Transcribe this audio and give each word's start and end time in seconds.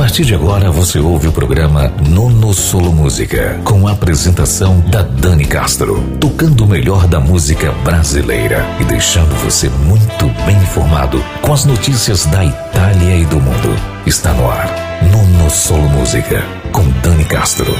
partir 0.00 0.24
de 0.24 0.34
agora 0.34 0.70
você 0.70 0.98
ouve 0.98 1.28
o 1.28 1.32
programa 1.32 1.92
Nono 2.08 2.54
Solo 2.54 2.90
Música, 2.90 3.60
com 3.64 3.86
a 3.86 3.92
apresentação 3.92 4.80
da 4.88 5.02
Dani 5.02 5.44
Castro, 5.44 6.02
tocando 6.18 6.64
o 6.64 6.66
melhor 6.66 7.06
da 7.06 7.20
música 7.20 7.70
brasileira 7.84 8.64
e 8.80 8.84
deixando 8.86 9.28
você 9.44 9.68
muito 9.68 10.24
bem 10.46 10.56
informado 10.56 11.22
com 11.42 11.52
as 11.52 11.66
notícias 11.66 12.24
da 12.24 12.42
Itália 12.42 13.14
e 13.14 13.26
do 13.26 13.36
mundo. 13.36 13.76
Está 14.06 14.32
no 14.32 14.50
ar, 14.50 14.70
Nono 15.12 15.50
Solo 15.50 15.86
Música, 15.90 16.42
com 16.72 16.88
Dani 17.02 17.26
Castro. 17.26 17.70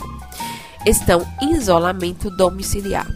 Estão 0.86 1.28
em 1.42 1.56
isolamento 1.56 2.30
domiciliar. 2.30 3.06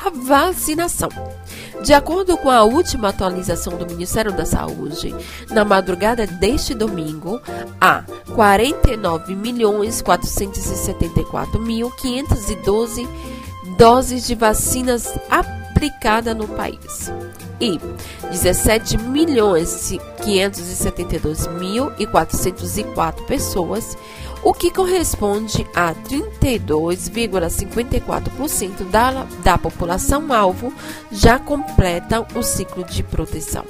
A 0.00 0.10
vacinação. 0.10 1.08
De 1.82 1.92
acordo 1.92 2.38
com 2.38 2.48
a 2.48 2.62
última 2.62 3.08
atualização 3.08 3.76
do 3.76 3.86
Ministério 3.86 4.30
da 4.30 4.46
Saúde, 4.46 5.12
na 5.50 5.64
madrugada 5.64 6.24
deste 6.24 6.72
domingo, 6.72 7.40
há 7.80 8.04
49 8.32 9.34
milhões 9.34 10.00
474 10.00 11.60
mil 11.60 11.90
512 11.90 13.08
doses 13.80 14.26
de 14.26 14.34
vacinas 14.34 15.14
aplicadas 15.30 16.36
no 16.36 16.46
país 16.46 17.10
e 17.58 17.80
17 18.30 18.98
milhões 18.98 19.94
572 20.22 21.46
mil 21.46 21.90
e 21.98 22.06
404 22.06 23.24
pessoas, 23.24 23.96
o 24.42 24.52
que 24.52 24.70
corresponde 24.70 25.66
a 25.74 25.94
32,54% 25.94 28.84
da, 28.90 29.26
da 29.42 29.56
população 29.56 30.30
alvo 30.30 30.70
já 31.10 31.38
completa 31.38 32.20
o 32.34 32.42
ciclo 32.42 32.84
de 32.84 33.02
proteção. 33.02 33.64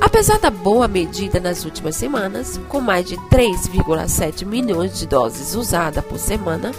Apesar 0.00 0.38
da 0.38 0.48
boa 0.48 0.88
medida 0.88 1.38
nas 1.38 1.66
últimas 1.66 1.96
semanas, 1.96 2.58
com 2.66 2.80
mais 2.80 3.04
de 3.04 3.18
3,7 3.28 4.46
milhões 4.46 4.98
de 4.98 5.06
doses 5.06 5.54
usadas 5.54 6.02
por 6.02 6.18
semana, 6.18 6.72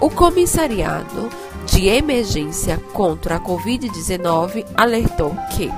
o 0.00 0.10
comissariado 0.10 1.30
de 1.66 1.88
emergência 1.88 2.78
contra 2.92 3.36
a 3.36 3.40
Covid-19 3.40 4.66
alertou 4.74 5.34
que 5.54 5.70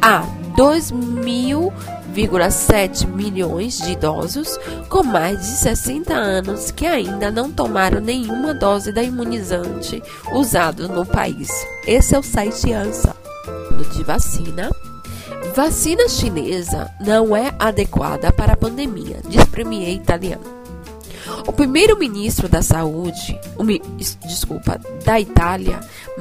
há 0.00 0.24
2.000,7 0.56 3.06
milhões 3.06 3.78
de 3.78 3.92
idosos 3.92 4.58
com 4.88 5.02
mais 5.02 5.40
de 5.40 5.46
60 5.46 6.12
anos 6.12 6.70
que 6.70 6.86
ainda 6.86 7.30
não 7.30 7.50
tomaram 7.50 8.00
nenhuma 8.00 8.52
dose 8.52 8.92
da 8.92 9.02
imunizante 9.02 10.02
usado 10.32 10.88
no 10.88 11.06
país. 11.06 11.48
Esse 11.86 12.14
é 12.14 12.18
o 12.18 12.22
site 12.22 12.70
ANSA. 12.72 13.16
De 13.92 14.04
vacina. 14.04 14.70
Vacina 15.54 16.08
chinesa 16.08 16.90
não 17.00 17.36
é 17.36 17.52
adequada 17.58 18.32
para 18.32 18.54
a 18.54 18.56
pandemia, 18.56 19.20
diz 19.28 19.44
premier 19.44 19.90
italiano. 19.90 20.61
O 21.44 21.52
primeiro-ministro 21.52 22.48
da 22.48 22.62
Saúde, 22.62 23.38
desculpa, 24.24 24.80
da 25.04 25.20
Itália, 25.20 25.80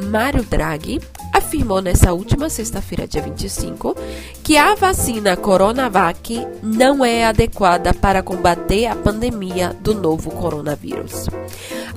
Mario 0.10 0.44
Draghi, 0.44 1.00
afirmou 1.32 1.80
nessa 1.80 2.12
última 2.12 2.50
sexta-feira, 2.50 3.08
dia 3.08 3.22
25, 3.22 3.96
que 4.44 4.58
a 4.58 4.74
vacina 4.74 5.38
Coronavac 5.38 6.46
não 6.64 7.06
é 7.06 7.26
adequada 7.26 7.94
para 7.94 8.24
combater 8.24 8.88
a 8.88 8.96
pandemia 8.96 9.76
do 9.80 9.94
novo 9.94 10.32
coronavírus. 10.32 11.28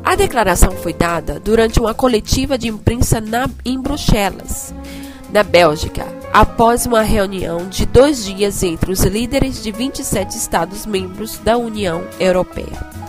A 0.05 0.15
declaração 0.15 0.73
foi 0.73 0.93
dada 0.93 1.41
durante 1.41 1.81
uma 1.81 1.95
coletiva 1.95 2.59
de 2.59 2.69
imprensa 2.69 3.23
na, 3.23 3.49
em 3.65 3.81
Bruxelas, 3.81 4.75
na 5.33 5.43
Bélgica, 5.43 6.07
após 6.33 6.85
uma 6.85 7.01
reunião 7.01 7.69
de 7.69 7.87
dois 7.87 8.25
dias 8.25 8.63
entre 8.63 8.93
os 8.93 9.01
líderes 9.01 9.63
de 9.63 9.73
27 9.73 10.37
Estados-membros 10.37 11.39
da 11.39 11.57
União 11.57 12.05
Europeia. 12.21 13.04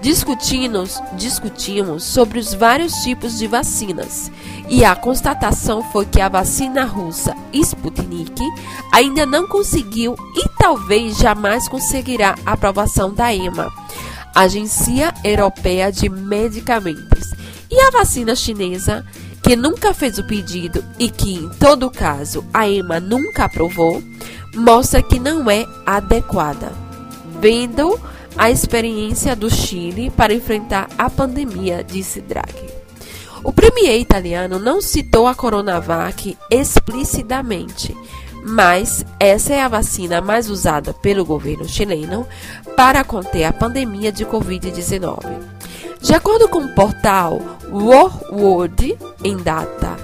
Discutimos, 0.00 1.02
discutimos 1.14 2.04
sobre 2.04 2.38
os 2.38 2.54
vários 2.54 2.92
tipos 3.02 3.36
de 3.36 3.48
vacinas. 3.48 4.30
E 4.68 4.84
a 4.84 4.94
constatação 4.94 5.82
foi 5.90 6.06
que 6.06 6.20
a 6.20 6.28
vacina 6.28 6.84
russa 6.84 7.34
Sputnik 7.52 8.40
ainda 8.92 9.26
não 9.26 9.48
conseguiu 9.48 10.14
e 10.36 10.48
talvez 10.56 11.18
jamais 11.18 11.68
conseguirá 11.68 12.36
a 12.46 12.52
aprovação 12.52 13.12
da 13.12 13.34
EMA, 13.34 13.72
Agência 14.34 15.12
Europeia 15.24 15.90
de 15.90 16.08
Medicamentos, 16.08 17.32
e 17.68 17.80
a 17.80 17.90
vacina 17.90 18.36
chinesa 18.36 19.04
que 19.42 19.56
nunca 19.56 19.92
fez 19.92 20.18
o 20.18 20.26
pedido 20.26 20.84
e 20.98 21.10
que, 21.10 21.34
em 21.34 21.48
todo 21.48 21.90
caso, 21.90 22.44
a 22.54 22.68
EMA 22.68 23.00
nunca 23.00 23.46
aprovou, 23.46 24.02
mostra 24.54 25.02
que 25.02 25.18
não 25.18 25.50
é 25.50 25.64
adequada, 25.84 26.72
vendo 27.40 27.98
a 28.38 28.50
experiência 28.52 29.34
do 29.34 29.50
Chile 29.50 30.10
para 30.10 30.32
enfrentar 30.32 30.88
a 30.96 31.10
pandemia, 31.10 31.82
disse 31.82 32.20
Draghi. 32.20 32.68
O 33.42 33.52
premier 33.52 33.98
italiano 33.98 34.60
não 34.60 34.80
citou 34.80 35.26
a 35.26 35.34
Coronavac 35.34 36.38
explicitamente, 36.48 37.96
mas 38.44 39.04
essa 39.18 39.52
é 39.54 39.60
a 39.60 39.68
vacina 39.68 40.20
mais 40.20 40.48
usada 40.48 40.94
pelo 40.94 41.24
governo 41.24 41.68
chileno 41.68 42.26
para 42.76 43.02
conter 43.02 43.44
a 43.44 43.52
pandemia 43.52 44.12
de 44.12 44.24
Covid-19. 44.24 45.18
De 46.00 46.14
acordo 46.14 46.48
com 46.48 46.60
o 46.60 46.74
portal 46.74 47.40
World 47.72 48.96
em 49.24 49.36
data 49.36 49.96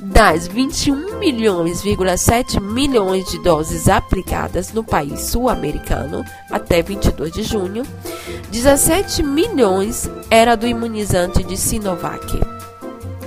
das 0.00 0.46
21 0.46 1.18
milhões,7 1.18 2.60
milhões 2.60 3.26
de 3.30 3.38
doses 3.42 3.88
aplicadas 3.88 4.72
no 4.72 4.82
país 4.82 5.20
sul-americano 5.20 6.24
até 6.50 6.82
22 6.82 7.30
de 7.30 7.42
junho, 7.42 7.84
17 8.50 9.22
milhões 9.22 10.10
era 10.30 10.56
do 10.56 10.66
imunizante 10.66 11.44
de 11.44 11.56
Sinovac. 11.56 12.40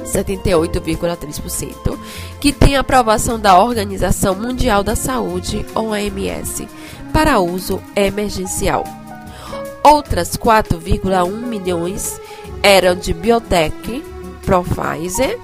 78,3%, 0.03 1.97
que 2.39 2.51
tem 2.51 2.75
aprovação 2.75 3.39
da 3.39 3.57
Organização 3.57 4.35
Mundial 4.35 4.83
da 4.83 4.95
Saúde, 4.95 5.65
OMS, 5.73 6.67
para 7.11 7.39
uso 7.39 7.81
emergencial. 7.95 8.83
Outras 9.83 10.35
4,1 10.37 11.31
milhões 11.31 12.19
eram 12.61 12.95
de 12.95 13.13
Biotech, 13.13 14.03
Pfizer, 14.41 15.39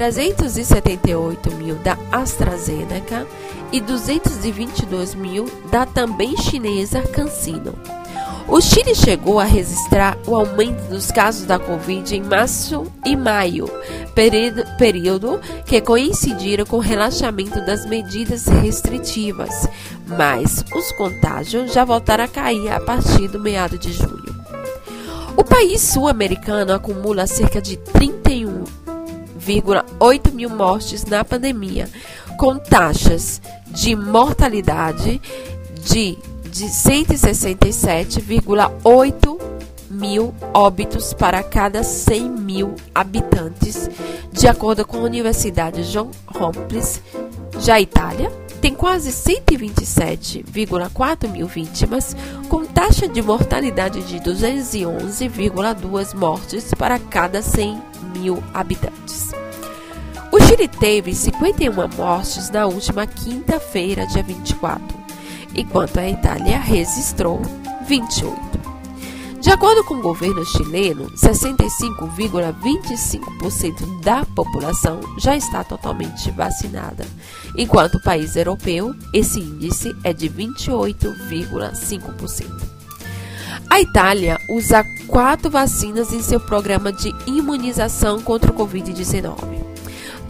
378 0.00 1.54
mil 1.56 1.74
da 1.74 1.94
AstraZeneca 2.10 3.26
e 3.70 3.82
222 3.82 5.14
mil 5.14 5.44
da 5.70 5.84
também 5.84 6.34
chinesa 6.38 7.02
CanSino. 7.02 7.74
O 8.48 8.62
Chile 8.62 8.94
chegou 8.94 9.38
a 9.38 9.44
registrar 9.44 10.16
o 10.26 10.34
aumento 10.34 10.88
dos 10.88 11.10
casos 11.10 11.44
da 11.44 11.58
Covid 11.58 12.16
em 12.16 12.22
março 12.22 12.90
e 13.04 13.14
maio, 13.14 13.70
período, 14.78 15.38
que 15.66 15.82
coincidiram 15.82 16.64
com 16.64 16.78
o 16.78 16.80
relaxamento 16.80 17.60
das 17.66 17.84
medidas 17.84 18.46
restritivas, 18.46 19.68
mas 20.06 20.64
os 20.74 20.92
contágios 20.92 21.74
já 21.74 21.84
voltaram 21.84 22.24
a 22.24 22.28
cair 22.28 22.72
a 22.72 22.80
partir 22.80 23.28
do 23.28 23.38
meado 23.38 23.76
de 23.76 23.92
julho. 23.92 24.34
O 25.36 25.44
país 25.44 25.82
sul-americano 25.82 26.72
acumula 26.72 27.26
cerca 27.26 27.60
de 27.60 27.76
31,8 29.50 30.32
mil 30.32 30.50
mortes 30.50 31.04
na 31.04 31.24
pandemia, 31.24 31.88
com 32.38 32.56
taxas 32.56 33.42
de 33.66 33.96
mortalidade 33.96 35.20
de 35.82 36.16
de 36.50 36.66
167,8 36.66 39.40
mil 39.88 40.34
óbitos 40.52 41.14
para 41.14 41.42
cada 41.42 41.82
100 41.82 42.28
mil 42.28 42.74
habitantes, 42.94 43.88
de 44.32 44.46
acordo 44.48 44.84
com 44.84 44.98
a 44.98 45.02
Universidade 45.02 45.90
John 45.90 46.10
Hopkins. 46.34 47.00
Já 47.60 47.80
Itália 47.80 48.30
tem 48.60 48.74
quase 48.74 49.10
127,4 49.10 51.28
mil 51.28 51.46
vítimas, 51.46 52.14
com 52.48 52.66
taxa 52.66 53.08
de 53.08 53.22
mortalidade 53.22 54.02
de 54.02 54.20
211,2 54.20 56.14
mortes 56.14 56.74
para 56.74 56.98
cada 56.98 57.40
100 57.40 57.80
mil 58.14 58.42
habitantes. 58.52 59.39
O 60.32 60.40
Chile 60.40 60.68
teve 60.68 61.14
51 61.14 61.72
mortes 61.96 62.50
na 62.50 62.66
última 62.66 63.06
quinta-feira, 63.06 64.06
dia 64.06 64.22
24 64.22 65.00
enquanto 65.54 65.98
a 65.98 66.08
Itália 66.08 66.58
registrou 66.58 67.42
28. 67.86 68.58
De 69.40 69.50
acordo 69.50 69.84
com 69.84 69.94
o 69.94 70.02
governo 70.02 70.44
chileno, 70.44 71.10
65,25% 71.12 74.02
da 74.02 74.26
população 74.26 75.00
já 75.18 75.34
está 75.34 75.64
totalmente 75.64 76.30
vacinada, 76.30 77.06
enquanto 77.56 77.94
o 77.94 78.02
país 78.02 78.36
europeu, 78.36 78.94
esse 79.14 79.40
índice 79.40 79.96
é 80.04 80.12
de 80.12 80.28
28,5%. 80.28 82.68
A 83.70 83.80
Itália 83.80 84.36
usa 84.50 84.84
quatro 85.06 85.50
vacinas 85.50 86.12
em 86.12 86.20
seu 86.22 86.38
programa 86.38 86.92
de 86.92 87.10
imunização 87.26 88.20
contra 88.20 88.52
o 88.52 88.54
Covid-19. 88.54 89.69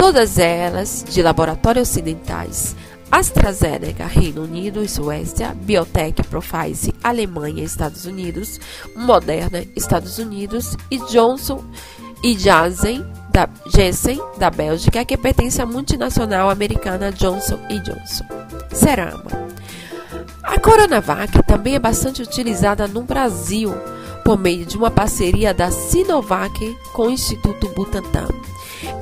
Todas 0.00 0.38
elas 0.38 1.04
de 1.06 1.22
laboratórios 1.22 1.90
ocidentais, 1.90 2.74
AstraZeneca, 3.12 4.06
Reino 4.06 4.44
Unido 4.44 4.82
e 4.82 4.88
Suécia, 4.88 5.54
Biotech, 5.54 6.22
Pfizer, 6.22 6.94
Alemanha 7.04 7.62
e 7.62 7.66
Estados 7.66 8.06
Unidos, 8.06 8.58
Moderna, 8.96 9.62
Estados 9.76 10.16
Unidos 10.16 10.74
e 10.90 10.96
Johnson 11.00 11.62
e 12.24 12.36
Janssen 12.36 13.04
da 13.30 13.46
Janssen, 13.66 14.18
da 14.38 14.48
Bélgica, 14.48 15.04
que 15.04 15.18
pertence 15.18 15.60
à 15.60 15.66
multinacional 15.66 16.48
americana 16.48 17.12
Johnson 17.12 17.58
Johnson. 17.68 18.24
Cerama. 18.72 19.26
A 20.42 20.58
Coronavac 20.58 21.42
também 21.46 21.74
é 21.74 21.78
bastante 21.78 22.22
utilizada 22.22 22.88
no 22.88 23.02
Brasil 23.02 23.74
por 24.24 24.38
meio 24.38 24.64
de 24.64 24.78
uma 24.78 24.90
parceria 24.90 25.52
da 25.52 25.70
Sinovac 25.70 26.74
com 26.94 27.08
o 27.08 27.10
Instituto 27.10 27.68
Butantan. 27.68 28.28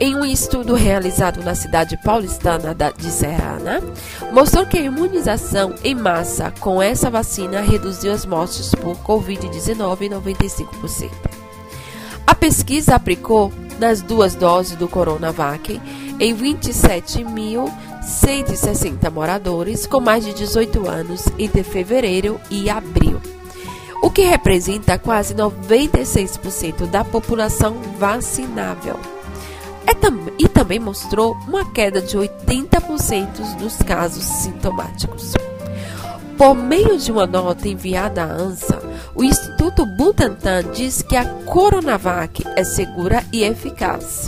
Em 0.01 0.15
um 0.15 0.25
estudo 0.25 0.75
realizado 0.75 1.43
na 1.43 1.57
cidade 1.57 1.97
paulistana 1.97 2.73
de 2.73 3.11
Serrana, 3.11 3.83
mostrou 4.33 4.65
que 4.65 4.79
a 4.79 4.83
imunização 4.83 5.75
em 5.83 5.93
massa 5.93 6.53
com 6.61 6.81
essa 6.81 7.11
vacina 7.11 7.61
reduziu 7.61 8.13
as 8.13 8.25
mortes 8.25 8.73
por 8.77 8.97
Covid-19 8.99 10.03
em 10.03 10.11
95%. 10.11 11.11
A 12.25 12.33
pesquisa 12.33 12.95
aplicou 12.95 13.53
nas 13.81 14.01
duas 14.01 14.37
doses 14.37 14.77
do 14.77 14.87
Coronavac 14.87 15.83
em 16.21 16.37
27.160 16.37 19.11
moradores 19.11 19.85
com 19.85 20.01
mais 20.01 20.25
de 20.25 20.33
18 20.33 20.89
anos 20.89 21.25
entre 21.37 21.65
fevereiro 21.65 22.41
e 22.49 22.71
abril, 22.71 23.21
o 24.01 24.13
que 24.13 24.23
representa 24.23 24.97
quase 24.97 25.35
96% 25.35 26.87
da 26.87 27.03
população 27.03 27.75
vacinável. 27.99 29.18
É 29.89 29.95
e 30.39 30.47
também 30.47 30.79
mostrou 30.79 31.35
uma 31.49 31.65
queda 31.73 32.03
de 32.03 32.15
80% 32.19 33.57
dos 33.57 33.77
casos 33.79 34.23
sintomáticos. 34.23 35.33
Por 36.37 36.55
meio 36.55 36.99
de 36.99 37.11
uma 37.11 37.27
nota 37.27 37.67
enviada 37.67 38.23
à 38.23 38.27
ANSA, 38.27 38.83
o 39.15 39.25
Instituto 39.25 39.87
Butantan 39.87 40.63
diz 40.75 41.01
que 41.01 41.17
a 41.17 41.25
Coronavac 41.47 42.45
é 42.55 42.65
segura 42.65 43.25
e 43.33 43.43
eficaz, 43.43 44.27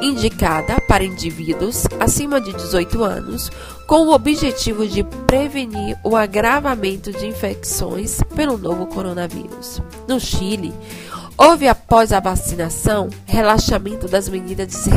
indicada 0.00 0.80
para 0.86 1.02
indivíduos 1.02 1.84
acima 1.98 2.40
de 2.40 2.52
18 2.52 3.02
anos, 3.02 3.50
com 3.88 4.06
o 4.06 4.14
objetivo 4.14 4.86
de 4.86 5.02
prevenir 5.26 5.98
o 6.04 6.14
agravamento 6.14 7.10
de 7.10 7.26
infecções 7.26 8.20
pelo 8.36 8.56
novo 8.56 8.86
coronavírus. 8.86 9.82
No 10.06 10.20
Chile, 10.20 10.72
Houve, 11.40 11.68
após 11.68 12.12
a 12.12 12.18
vacinação, 12.18 13.08
relaxamento 13.24 14.08
das 14.08 14.28
medidas 14.28 14.88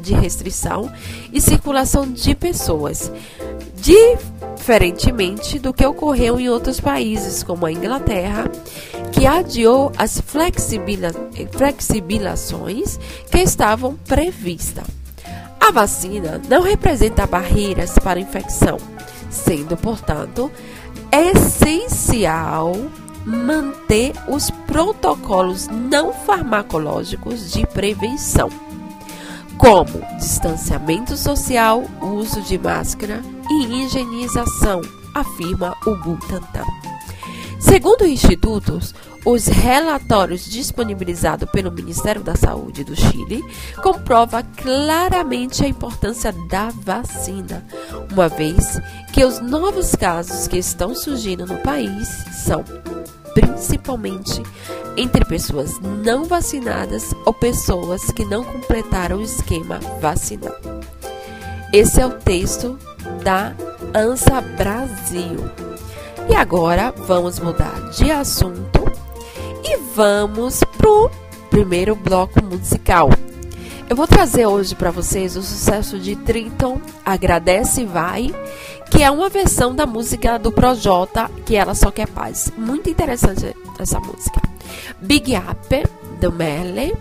de 0.00 0.12
restrição 0.12 0.92
e 1.32 1.40
circulação 1.40 2.10
de 2.10 2.34
pessoas, 2.34 3.12
diferentemente 3.76 5.60
do 5.60 5.72
que 5.72 5.86
ocorreu 5.86 6.40
em 6.40 6.48
outros 6.48 6.80
países, 6.80 7.44
como 7.44 7.66
a 7.66 7.70
Inglaterra, 7.70 8.50
que 9.12 9.28
adiou 9.28 9.92
as 9.96 10.20
flexibilizações 10.20 12.98
que 13.30 13.38
estavam 13.38 13.94
previstas. 13.94 14.84
A 15.60 15.70
vacina 15.70 16.42
não 16.48 16.62
representa 16.62 17.28
barreiras 17.28 17.96
para 17.96 18.18
infecção, 18.18 18.76
sendo, 19.30 19.76
portanto, 19.76 20.50
essencial 21.12 22.74
manter 23.24 24.12
os 24.28 24.50
protocolos 24.50 25.68
não 25.68 26.12
farmacológicos 26.12 27.50
de 27.52 27.66
prevenção, 27.66 28.50
como 29.56 30.02
distanciamento 30.18 31.16
social, 31.16 31.84
uso 32.02 32.42
de 32.42 32.58
máscara 32.58 33.22
e 33.48 33.84
higienização, 33.84 34.80
afirma 35.14 35.74
o 35.86 35.94
Butantan. 35.96 36.64
Segundo 37.60 38.06
institutos, 38.06 38.94
os 39.24 39.46
relatórios 39.46 40.44
disponibilizados 40.44 41.48
pelo 41.50 41.72
Ministério 41.72 42.22
da 42.22 42.36
Saúde 42.36 42.84
do 42.84 42.94
Chile 42.94 43.42
comprova 43.82 44.42
claramente 44.42 45.64
a 45.64 45.68
importância 45.68 46.30
da 46.50 46.68
vacina, 46.68 47.64
uma 48.12 48.28
vez 48.28 48.78
que 49.12 49.24
os 49.24 49.40
novos 49.40 49.94
casos 49.94 50.46
que 50.46 50.58
estão 50.58 50.94
surgindo 50.94 51.46
no 51.46 51.56
país 51.58 52.06
são 52.44 52.62
principalmente 53.34 54.42
entre 54.96 55.24
pessoas 55.24 55.78
não 55.80 56.24
vacinadas 56.24 57.14
ou 57.26 57.34
pessoas 57.34 58.04
que 58.12 58.24
não 58.24 58.44
completaram 58.44 59.18
o 59.18 59.22
esquema 59.22 59.80
vacinal. 60.00 60.54
Esse 61.72 62.00
é 62.00 62.06
o 62.06 62.10
texto 62.10 62.78
da 63.24 63.54
Ansa 63.94 64.40
Brasil. 64.40 65.50
E 66.28 66.34
agora 66.34 66.94
vamos 66.96 67.38
mudar 67.40 67.90
de 67.90 68.10
assunto 68.10 68.84
e 69.64 69.76
vamos 69.94 70.60
pro 70.78 71.10
primeiro 71.50 71.94
bloco 71.94 72.42
musical. 72.44 73.10
Eu 73.88 73.96
vou 73.96 74.06
trazer 74.06 74.46
hoje 74.46 74.74
para 74.74 74.90
vocês 74.90 75.36
o 75.36 75.42
sucesso 75.42 75.98
de 75.98 76.16
Triton, 76.16 76.80
Agradece 77.04 77.82
e 77.82 77.84
Vai, 77.84 78.34
que 78.94 79.02
é 79.02 79.10
uma 79.10 79.28
versão 79.28 79.74
da 79.74 79.86
música 79.86 80.38
do 80.38 80.52
Projota, 80.52 81.28
que 81.44 81.56
ela 81.56 81.74
só 81.74 81.90
quer 81.90 82.06
paz. 82.06 82.52
Muito 82.56 82.88
interessante 82.88 83.52
essa 83.76 83.98
música. 83.98 84.40
Big 85.00 85.34
Apple, 85.34 85.84
do 86.20 86.30
Merle, 86.30 86.94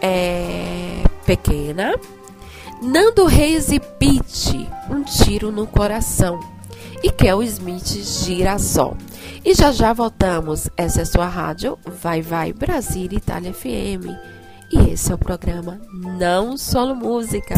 é, 0.00 1.02
Pequena. 1.26 1.94
Nando 2.80 3.26
Reis 3.26 3.70
e 3.70 3.78
Pete, 3.78 4.66
Um 4.88 5.02
Tiro 5.02 5.52
no 5.52 5.66
Coração. 5.66 6.40
E 7.02 7.10
Kel 7.10 7.42
Smith, 7.42 8.02
Girassol. 8.02 8.96
E 9.44 9.52
já 9.52 9.70
já 9.70 9.92
voltamos. 9.92 10.70
Essa 10.74 11.02
é 11.02 11.04
sua 11.04 11.26
rádio, 11.26 11.78
Vai 11.84 12.22
Vai 12.22 12.54
Brasil 12.54 13.08
Itália 13.12 13.52
FM. 13.52 14.08
E 14.72 14.90
esse 14.90 15.12
é 15.12 15.14
o 15.14 15.18
programa 15.18 15.78
Não 15.92 16.56
Solo 16.56 16.94
Música. 16.94 17.54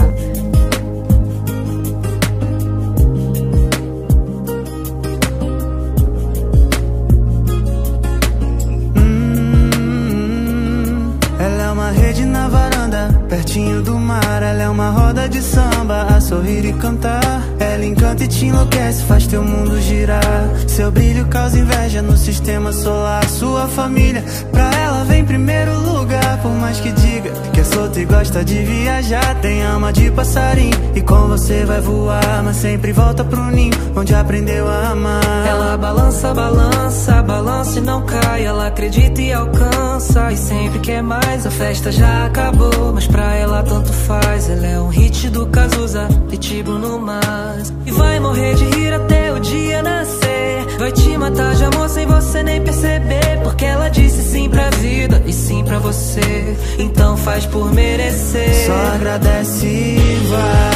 love 12.99 13.18
pertinho 13.39 13.81
do 13.83 13.95
mar. 13.95 14.43
Ela 14.43 14.63
é 14.63 14.69
uma 14.69 14.91
roda 14.91 15.29
de 15.29 15.41
samba, 15.41 16.03
a 16.11 16.21
sorrir 16.21 16.65
e 16.65 16.73
cantar. 16.73 17.43
Ela 17.61 17.85
encanta 17.85 18.25
e 18.25 18.29
te 18.29 18.47
enlouquece, 18.47 19.05
faz 19.05 19.27
teu 19.27 19.43
mundo 19.45 19.81
girar. 19.81 20.23
Seu 20.67 20.91
brilho 20.91 21.25
causa 21.27 21.59
inveja 21.59 22.03
no 22.03 22.17
sistema 22.17 22.73
solar. 22.73 23.25
Sua 23.29 23.69
família, 23.69 24.25
pra 24.51 24.71
ela 24.75 25.05
vem 25.05 25.21
em 25.21 25.25
primeiro 25.25 25.73
lugar. 25.81 26.39
Por 26.43 26.53
mais 26.53 26.81
que 26.81 26.91
diga 26.91 27.31
que 27.53 27.61
é 27.61 27.65
solto 27.65 28.01
e 28.01 28.05
gosta 28.05 28.45
de 28.45 28.59
viajar, 28.65 29.37
tem 29.37 29.65
alma 29.65 29.93
de 29.93 30.11
passarinho. 30.11 30.77
E 30.95 31.01
com 31.01 31.29
você 31.29 31.65
vai 31.65 31.81
voar, 31.81 32.43
mas 32.45 32.57
sempre 32.57 32.93
volta 32.93 33.25
pro 33.25 33.45
ninho, 33.51 33.75
onde 33.95 34.15
aprendeu 34.15 34.67
a 34.69 34.89
amar. 34.89 35.47
Ela 35.47 35.77
balança, 35.77 36.35
balança, 36.35 37.23
balança 37.23 37.79
e 37.79 37.83
não 37.83 38.03
cai. 38.03 38.45
Ela 38.45 38.67
acredita 38.67 39.21
e 39.21 39.33
alcança. 39.33 40.33
E 40.33 40.37
sempre 40.37 40.79
quer 40.81 41.03
mais, 41.03 41.47
a 41.47 41.51
festa 41.51 41.93
já 41.93 42.27
acabou. 42.27 42.93
Mas 42.95 43.07
pra 43.07 43.28
ela 43.35 43.63
tanto 43.63 43.93
faz. 43.93 44.49
Ela 44.51 44.67
é 44.67 44.81
um 44.81 44.89
hit 44.89 45.29
do 45.31 45.47
Cazuza, 45.47 46.09
pitbull 46.29 46.79
no 46.79 46.99
mas. 46.99 47.73
E 47.87 47.91
vai 47.91 48.21
morrer 48.21 48.55
de 48.55 48.65
rir 48.65 48.93
até 48.93 49.33
o 49.33 49.41
dia 49.41 49.83
nascer. 49.83 50.67
Vai 50.79 50.93
te 50.93 51.19
matar 51.19 51.55
de 51.55 51.65
amor 51.65 51.89
sem 51.89 52.07
você 52.07 52.43
nem 52.43 52.63
perceber. 52.63 53.41
Porque 53.43 53.65
ela 53.65 53.89
disse 53.89 54.23
sim 54.23 54.49
pra 54.49 54.71
vida 54.71 55.23
e 55.27 55.33
sim 55.33 55.65
pra 55.65 55.79
você. 55.79 56.57
Então 56.79 57.17
faz 57.17 57.47
por 57.47 57.73
merecer. 57.73 58.67
Só 58.67 58.95
agradece 58.95 59.67
e 59.67 60.21
vai. 60.31 60.69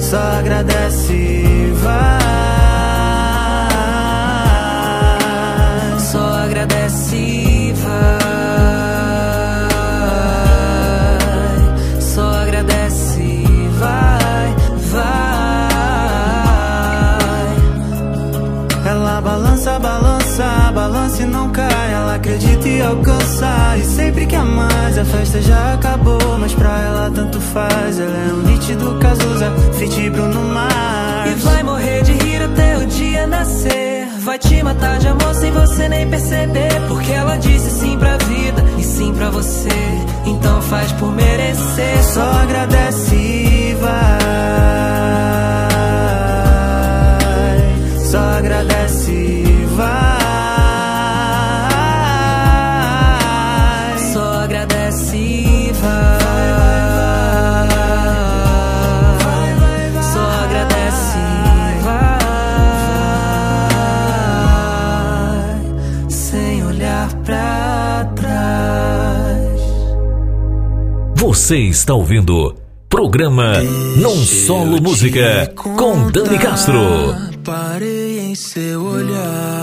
Só 0.00 0.18
agradece 0.18 1.12
e 1.12 1.72
vai. 1.82 2.25
Alcançar. 22.86 23.78
E 23.78 23.84
sempre 23.84 24.26
quer 24.26 24.44
mais, 24.44 24.98
a 24.98 25.04
festa 25.04 25.40
já 25.42 25.74
acabou 25.74 26.38
Mas 26.38 26.54
pra 26.54 26.80
ela 26.80 27.10
tanto 27.14 27.40
faz. 27.40 27.98
Ela 27.98 28.16
é 28.28 28.32
um 28.32 28.42
nítido 28.42 28.98
Cazuza, 28.98 29.50
fit 29.78 30.10
Bruno 30.10 30.42
Mars. 30.42 31.30
E 31.30 31.34
vai 31.44 31.62
morrer 31.62 32.02
de 32.02 32.12
rir 32.12 32.42
até 32.42 32.78
o 32.78 32.86
dia 32.86 33.26
nascer. 33.26 34.06
Vai 34.20 34.38
te 34.38 34.62
matar 34.62 34.98
de 34.98 35.08
amor 35.08 35.34
sem 35.34 35.52
você 35.52 35.88
nem 35.88 36.08
perceber. 36.08 36.80
Porque 36.88 37.12
ela 37.12 37.36
disse 37.36 37.70
sim 37.70 37.98
pra 37.98 38.16
vida 38.18 38.64
e 38.78 38.82
sim 38.82 39.12
pra 39.14 39.30
você. 39.30 39.68
Então 40.24 40.60
faz 40.62 40.92
por 40.92 41.12
merecer. 41.12 42.02
Só 42.12 42.22
agradece 42.22 43.14
e 43.14 43.76
vai. 43.80 44.16
Só 48.10 48.18
agradece 48.18 48.75
Você 71.46 71.58
está 71.58 71.94
ouvindo 71.94 72.56
programa 72.88 73.52
Não 73.98 74.16
Solo 74.16 74.82
Música 74.82 75.46
com 75.54 76.10
Dani 76.10 76.40
Castro. 76.40 76.80
Parei 77.44 78.18
em 78.18 78.34
seu 78.34 78.82
olhar, 78.82 79.55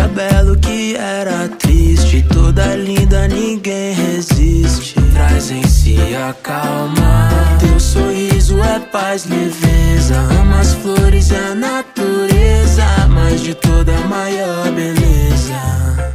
deixa 0.00 0.08
belo 0.08 0.56
que 0.56 0.96
era 0.96 1.48
triste, 1.48 2.22
toda 2.22 2.74
linda, 2.76 3.28
ninguém 3.28 3.92
resiste. 3.92 4.94
Traz 5.12 5.50
em 5.50 5.62
si 5.64 5.98
a 6.16 6.32
calma. 6.32 7.28
Teu 7.58 7.78
sorriso 7.78 8.62
é 8.62 8.78
paz, 8.78 9.26
leveza. 9.26 10.16
Ama 10.40 10.60
as 10.60 10.74
flores 10.74 11.30
e 11.30 11.36
a 11.36 11.54
natureza. 11.54 12.84
Mais 13.08 13.42
de 13.42 13.54
toda 13.54 13.94
a 13.94 14.06
maior 14.06 14.70
beleza. 14.72 15.60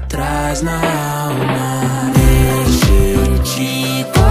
Traz 0.08 0.62
na 0.62 0.76
alma. 0.76 2.12
Deixa 2.14 2.92
eu 2.92 3.40
te. 3.44 4.25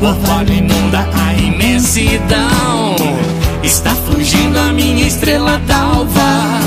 O 0.00 0.06
Orvalho 0.06 0.54
inunda 0.54 1.06
a 1.12 1.34
imensidão. 1.34 2.96
Está 3.62 3.90
fugindo 3.90 4.58
a 4.58 4.72
minha 4.72 5.06
estrela 5.06 5.58
d'alva. 5.66 6.58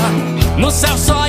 No 0.56 0.70
céu 0.70 0.96
só 0.96 1.23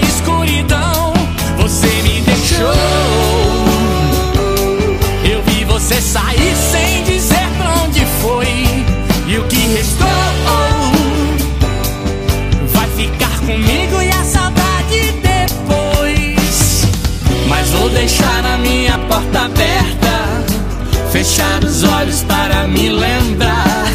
Fechar 21.15 21.63
os 21.63 21.81
olhos 21.81 22.23
para 22.23 22.67
me 22.67 22.89
lembrar 22.89 23.85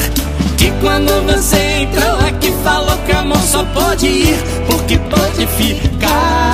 Que 0.57 0.71
quando 0.81 1.13
você 1.27 1.83
entrou 1.83 2.19
aqui 2.27 2.51
falou 2.65 2.97
que 3.05 3.13
amor 3.13 3.43
só 3.43 3.63
pode 3.63 4.07
ir 4.07 4.39
Porque 4.67 4.97
pode 4.97 5.47
ficar. 5.49 6.50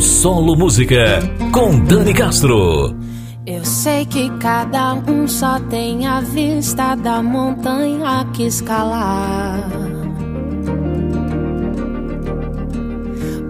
Solo 0.00 0.56
Música, 0.56 1.20
com 1.52 1.78
Dani 1.84 2.14
Castro. 2.14 2.96
Eu 3.46 3.62
sei 3.64 4.06
que 4.06 4.30
cada 4.38 4.94
um 4.94 5.28
só 5.28 5.60
tem 5.60 6.06
a 6.06 6.20
vista 6.20 6.94
da 6.94 7.22
montanha 7.22 8.26
que 8.32 8.44
escalar. 8.44 9.68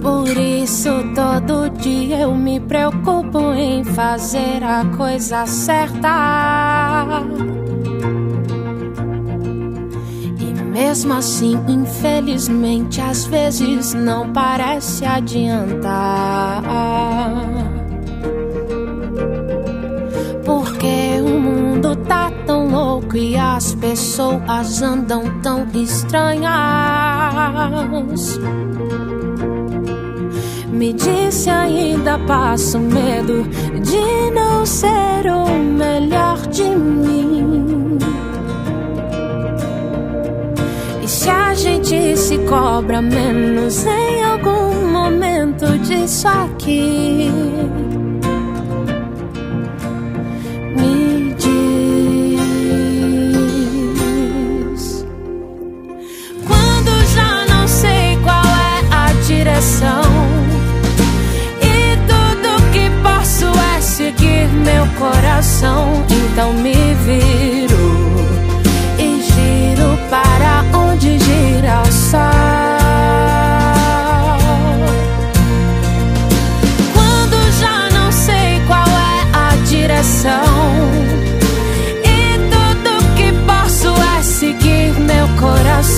Por 0.02 0.36
isso 0.36 0.90
todo 1.14 1.70
dia 1.78 2.20
eu 2.22 2.34
me 2.34 2.58
preocupo 2.58 3.52
em 3.52 3.84
fazer 3.84 4.64
a 4.64 4.84
coisa 4.96 5.46
certa. 5.46 7.22
Mesmo 10.82 11.12
assim, 11.12 11.60
infelizmente, 11.68 13.02
às 13.02 13.26
vezes 13.26 13.92
não 13.92 14.32
parece 14.32 15.04
adiantar. 15.04 16.62
Porque 20.42 21.20
o 21.20 21.38
mundo 21.38 21.94
tá 21.96 22.32
tão 22.46 22.66
louco 22.66 23.14
e 23.14 23.36
as 23.36 23.74
pessoas 23.74 24.80
andam 24.80 25.24
tão 25.42 25.66
estranhas. 25.74 26.48
Me 30.72 30.94
disse 30.94 31.50
ainda 31.50 32.18
passo 32.20 32.78
medo 32.78 33.42
de 33.82 34.30
não 34.30 34.64
ser 34.64 35.26
o 35.30 35.46
melhor 35.76 36.38
de 36.46 36.64
mim. 36.64 37.39
Gente 41.60 42.16
se 42.16 42.38
cobra 42.38 43.02
menos 43.02 43.84
em 43.84 44.24
algum 44.24 44.88
momento 44.90 45.66
disso 45.80 46.26
aqui. 46.26 47.30
Me 50.74 51.34
diz 51.34 52.64
quando 56.46 56.90
já 57.14 57.44
não 57.54 57.68
sei 57.68 58.16
qual 58.22 58.42
é 58.42 58.80
a 58.90 59.12
direção. 59.26 60.02
E 61.60 61.94
tudo 62.08 62.48
que 62.72 62.88
posso 63.02 63.44
é 63.76 63.80
seguir 63.82 64.48
meu 64.64 64.86
coração. 64.98 65.92
Então 66.08 66.54
me 66.54 66.94
viro 67.04 67.59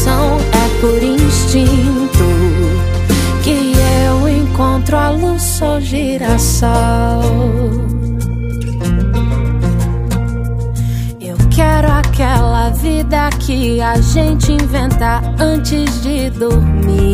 coração. 0.03 0.39
É 0.53 0.81
por 0.81 1.03
instinto 1.03 2.25
que 3.43 3.73
eu 4.07 4.29
encontro 4.29 4.97
a 4.97 5.11
luz, 5.11 5.43
sou 5.43 5.81
girassol. 5.81 6.71
quero 11.55 11.93
aquela 11.93 12.71
vida 12.71 13.29
que 13.41 13.79
a 13.79 14.01
gente 14.01 14.53
inventa 14.53 15.21
antes 15.39 16.03
de 16.03 16.31
dormir. 16.31 17.13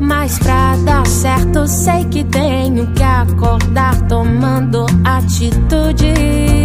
Mas 0.00 0.38
pra 0.38 0.74
dar 0.86 1.06
certo, 1.06 1.68
sei 1.68 2.06
que 2.06 2.24
tenho 2.24 2.86
que 2.94 3.02
acordar 3.02 3.94
tomando 4.08 4.86
atitude. 5.04 6.61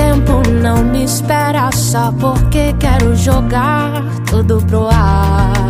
Tempo 0.00 0.42
não 0.62 0.84
me 0.84 1.04
espera 1.04 1.70
só 1.72 2.12
porque 2.12 2.74
quero 2.78 3.14
jogar 3.14 4.02
tudo 4.30 4.62
pro 4.66 4.88
ar. 4.88 5.60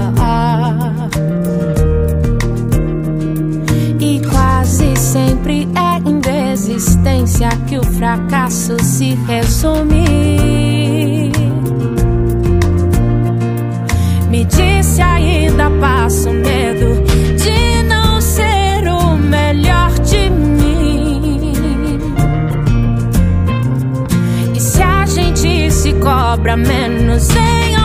sempre 5.13 5.69
é 5.75 6.09
em 6.09 6.21
desistência 6.21 7.49
que 7.67 7.77
o 7.77 7.83
fracasso 7.83 8.77
se 8.81 9.15
resume. 9.27 10.05
Me 14.31 14.45
disse 14.45 15.03
ainda 15.03 15.69
passo 15.81 16.31
medo 16.31 17.00
se 26.41 26.43
cobra 26.43 26.57
menos 26.57 27.29
em 27.37 27.80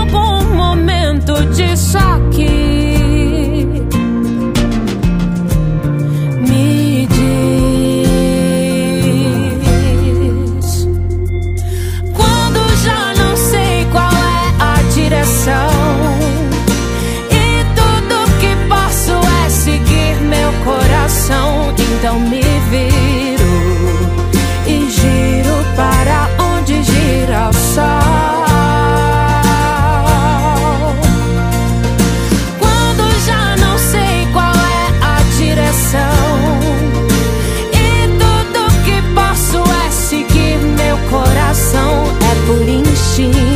por 43.18 43.55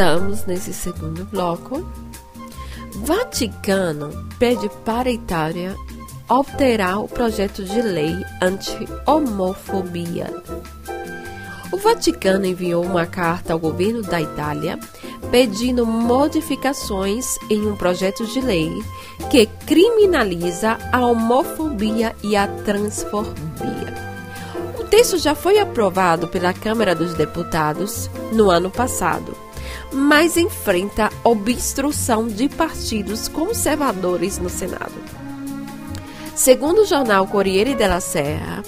voltamos 0.00 0.46
nesse 0.46 0.72
segundo 0.72 1.26
bloco. 1.26 1.86
Vaticano 3.04 4.08
pede 4.38 4.70
para 4.82 5.10
a 5.10 5.12
Itália 5.12 5.76
alterar 6.26 7.00
o 7.00 7.08
projeto 7.08 7.62
de 7.62 7.82
lei 7.82 8.14
anti-homofobia. 8.40 10.32
O 11.70 11.76
Vaticano 11.76 12.46
enviou 12.46 12.82
uma 12.82 13.04
carta 13.04 13.52
ao 13.52 13.58
governo 13.58 14.00
da 14.00 14.18
Itália 14.18 14.78
pedindo 15.30 15.84
modificações 15.84 17.36
em 17.50 17.66
um 17.66 17.76
projeto 17.76 18.26
de 18.26 18.40
lei 18.40 18.82
que 19.30 19.44
criminaliza 19.66 20.78
a 20.90 21.04
homofobia 21.04 22.16
e 22.22 22.36
a 22.36 22.48
transfobia. 22.48 23.94
O 24.78 24.84
texto 24.84 25.18
já 25.18 25.34
foi 25.34 25.58
aprovado 25.58 26.26
pela 26.26 26.54
Câmara 26.54 26.94
dos 26.94 27.12
Deputados 27.12 28.08
no 28.32 28.50
ano 28.50 28.70
passado, 28.70 29.36
mas 29.92 30.36
enfrenta 30.36 31.10
obstrução 31.24 32.26
de 32.26 32.48
partidos 32.48 33.28
conservadores 33.28 34.38
no 34.38 34.48
Senado. 34.48 34.94
Segundo 36.34 36.82
o 36.82 36.86
jornal 36.86 37.26
Corriere 37.26 37.74
della 37.74 38.00
Sera, 38.00 38.62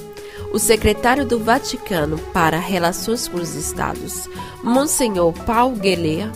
o 0.53 0.59
secretário 0.59 1.25
do 1.25 1.39
Vaticano 1.39 2.19
para 2.33 2.59
Relações 2.59 3.27
com 3.27 3.39
os 3.39 3.55
Estados, 3.55 4.29
Monsenhor 4.63 5.33
Paul 5.45 5.73
Gueler, 5.73 6.31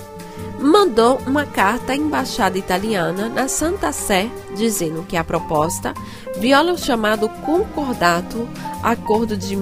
mandou 0.58 1.20
uma 1.26 1.44
carta 1.44 1.92
à 1.92 1.96
embaixada 1.96 2.56
italiana 2.56 3.28
na 3.28 3.46
Santa 3.46 3.92
Sé 3.92 4.30
dizendo 4.56 5.04
que 5.06 5.16
a 5.16 5.24
proposta 5.24 5.92
viola 6.38 6.72
o 6.72 6.78
chamado 6.78 7.28
Concordato 7.28 8.48
Acordo 8.82 9.36
de 9.36 9.54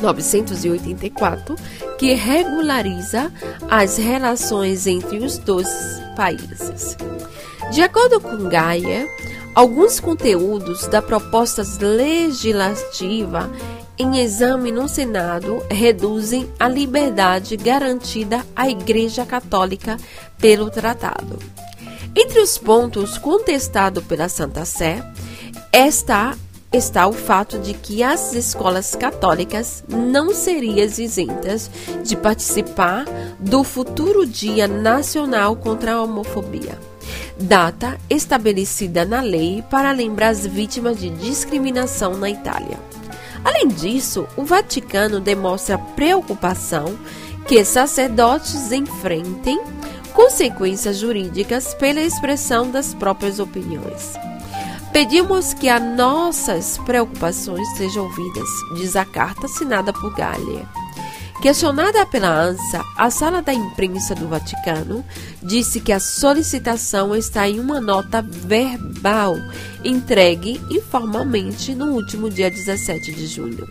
1984, 0.00 1.54
que 1.98 2.14
regulariza 2.14 3.30
as 3.68 3.96
relações 3.96 4.86
entre 4.86 5.18
os 5.18 5.38
dois 5.38 5.68
países. 6.16 6.96
De 7.70 7.82
acordo 7.82 8.20
com 8.20 8.48
Gaia, 8.48 9.06
alguns 9.54 10.00
conteúdos 10.00 10.86
da 10.86 11.00
proposta 11.00 11.62
legislativa 11.80 13.50
em 13.98 14.18
exame 14.18 14.72
no 14.72 14.88
Senado 14.88 15.62
reduzem 15.70 16.50
a 16.58 16.66
liberdade 16.66 17.54
garantida 17.56 18.44
à 18.56 18.68
Igreja 18.68 19.26
Católica 19.26 19.98
pelo 20.38 20.70
tratado. 20.70 21.38
Entre 22.16 22.40
os 22.40 22.56
pontos 22.56 23.18
contestados 23.18 24.02
pela 24.04 24.28
Santa 24.28 24.64
Sé 24.64 25.04
está, 25.72 26.34
está 26.72 27.06
o 27.08 27.12
fato 27.12 27.58
de 27.58 27.74
que 27.74 28.02
as 28.02 28.32
escolas 28.32 28.94
católicas 28.94 29.82
não 29.88 30.32
seriam 30.32 30.86
isentas 30.86 31.68
de 32.04 32.16
participar 32.16 33.04
do 33.40 33.64
futuro 33.64 34.24
Dia 34.24 34.68
Nacional 34.68 35.56
contra 35.56 35.94
a 35.94 36.02
Homofobia, 36.02 36.78
data 37.38 37.98
estabelecida 38.08 39.04
na 39.04 39.20
lei 39.20 39.64
para 39.68 39.90
lembrar 39.90 40.28
as 40.28 40.46
vítimas 40.46 41.00
de 41.00 41.10
discriminação 41.10 42.16
na 42.16 42.30
Itália. 42.30 42.78
Além 43.44 43.66
disso, 43.66 44.28
o 44.36 44.44
Vaticano 44.44 45.18
demonstra 45.18 45.76
preocupação 45.76 46.96
que 47.48 47.64
sacerdotes 47.64 48.70
enfrentem 48.70 49.60
consequências 50.12 50.98
jurídicas 50.98 51.74
pela 51.74 52.00
expressão 52.00 52.70
das 52.70 52.94
próprias 52.94 53.40
opiniões. 53.40 54.12
Pedimos 54.92 55.54
que 55.54 55.68
as 55.68 55.80
nossas 55.80 56.76
preocupações 56.78 57.68
sejam 57.76 58.04
ouvidas, 58.04 58.48
diz 58.74 58.96
a 58.96 59.04
carta 59.04 59.46
assinada 59.46 59.92
por 59.92 60.12
Gallia. 60.14 60.66
Questionada 61.40 62.04
pela 62.04 62.28
ANSA, 62.28 62.84
a 62.96 63.08
sala 63.08 63.40
da 63.40 63.54
imprensa 63.54 64.14
do 64.14 64.28
Vaticano 64.28 65.04
disse 65.42 65.80
que 65.80 65.92
a 65.92 66.00
solicitação 66.00 67.14
está 67.14 67.48
em 67.48 67.60
uma 67.60 67.80
nota 67.80 68.20
verbal 68.20 69.36
entregue 69.84 70.60
informalmente 70.68 71.74
no 71.74 71.92
último 71.92 72.28
dia 72.28 72.50
17 72.50 73.12
de 73.12 73.26
junho. 73.26 73.66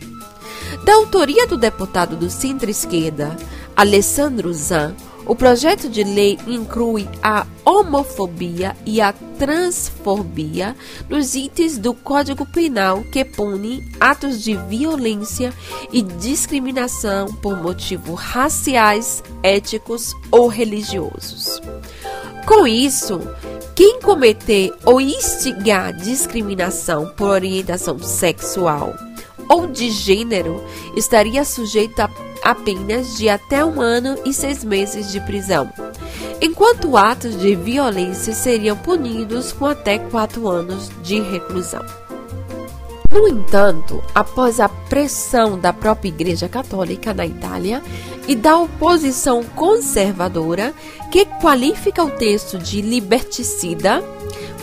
Da 0.86 0.94
autoria 0.96 1.46
do 1.46 1.58
deputado 1.58 2.16
do 2.16 2.30
centro-esquerda, 2.30 3.36
Alessandro 3.76 4.54
Zan, 4.54 4.96
o 5.30 5.36
projeto 5.36 5.88
de 5.88 6.04
lei 6.04 6.40
inclui 6.48 7.08
a 7.22 7.46
homofobia 7.64 8.76
e 8.84 9.00
a 9.00 9.14
transfobia 9.38 10.76
nos 11.08 11.36
itens 11.36 11.78
do 11.78 11.94
Código 11.94 12.48
Penal 12.48 13.04
que 13.04 13.24
pune 13.24 13.88
atos 14.00 14.42
de 14.44 14.56
violência 14.56 15.54
e 15.94 16.02
discriminação 16.02 17.28
por 17.28 17.62
motivos 17.62 18.20
raciais, 18.20 19.24
éticos 19.44 20.16
ou 20.32 20.48
religiosos. 20.48 21.62
Com 22.48 22.66
isso, 22.66 23.22
quem 23.76 24.02
cometer 24.02 24.74
ou 24.84 25.00
instigar 25.00 25.94
discriminação 25.94 27.14
por 27.16 27.30
orientação 27.30 28.00
sexual 28.00 28.96
ou 29.50 29.68
de 29.68 29.90
gênero 29.90 30.64
estaria 30.96 31.44
sujeito 31.44 32.00
a 32.00 32.10
apenas 32.44 33.18
de 33.18 33.30
até 33.30 33.64
um 33.64 33.82
ano 33.82 34.18
e 34.26 34.34
seis 34.34 34.64
meses 34.64 35.12
de 35.12 35.20
prisão, 35.22 35.72
enquanto 36.42 36.96
atos 36.96 37.38
de 37.40 37.56
violência 37.56 38.34
seriam 38.34 38.78
punidos 38.78 39.52
com 39.52 39.66
até 39.66 39.98
quatro 40.00 40.48
anos 40.48 40.90
de 41.02 41.20
reclusão. 41.20 41.84
No 43.12 43.28
entanto, 43.28 44.04
após 44.14 44.60
a 44.60 44.70
pressão 44.70 45.58
da 45.58 45.74
própria 45.74 46.10
Igreja 46.10 46.48
Católica 46.48 47.12
na 47.14 47.26
Itália 47.26 47.82
e 48.28 48.36
da 48.36 48.56
oposição 48.58 49.44
conservadora, 49.44 50.74
que 51.12 51.26
qualifica 51.26 52.04
o 52.04 52.12
texto 52.12 52.60
de 52.60 52.82
liberticida, 52.82 54.04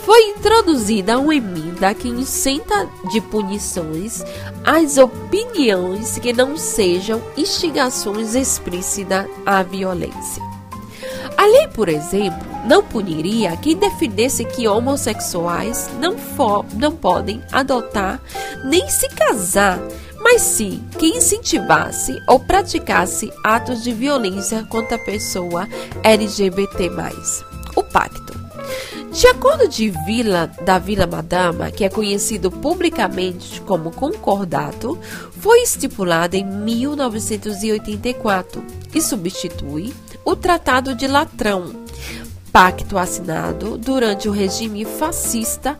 foi 0.06 0.22
introduzida 0.28 1.18
uma 1.18 1.34
emenda 1.34 1.92
que 1.92 2.06
isenta 2.06 2.88
de 3.10 3.20
punições 3.20 4.22
as 4.64 4.98
opiniões 4.98 6.16
que 6.20 6.32
não 6.32 6.56
sejam 6.56 7.20
instigações 7.36 8.36
explícitas 8.36 9.26
à 9.44 9.64
violência. 9.64 10.40
A 11.36 11.44
lei, 11.44 11.66
por 11.66 11.88
exemplo, 11.88 12.38
não 12.64 12.84
puniria 12.84 13.56
quem 13.56 13.74
defendesse 13.74 14.44
que 14.44 14.68
homossexuais 14.68 15.90
não, 16.00 16.16
for, 16.16 16.64
não 16.74 16.92
podem 16.92 17.42
adotar 17.50 18.20
nem 18.64 18.88
se 18.88 19.08
casar, 19.08 19.80
mas 20.22 20.40
sim 20.40 20.84
que 20.96 21.06
incentivasse 21.06 22.22
ou 22.28 22.38
praticasse 22.38 23.32
atos 23.42 23.82
de 23.82 23.92
violência 23.92 24.64
contra 24.70 24.94
a 24.94 25.04
pessoa 25.04 25.68
LGBT. 26.04 26.90
O 27.74 27.82
pacto 27.82 28.46
de 29.16 29.26
acordo 29.28 29.66
de 29.66 29.88
Vila 30.04 30.46
da 30.62 30.78
Vila 30.78 31.06
Madama, 31.06 31.70
que 31.70 31.84
é 31.84 31.88
conhecido 31.88 32.50
publicamente 32.50 33.62
como 33.62 33.90
Concordato, 33.90 34.98
foi 35.40 35.62
estipulado 35.62 36.36
em 36.36 36.44
1984 36.44 38.62
e 38.94 39.00
substitui 39.00 39.94
o 40.22 40.36
Tratado 40.36 40.94
de 40.94 41.06
Latrão, 41.06 41.74
pacto 42.52 42.98
assinado 42.98 43.78
durante 43.78 44.28
o 44.28 44.32
regime 44.32 44.84
fascista 44.84 45.78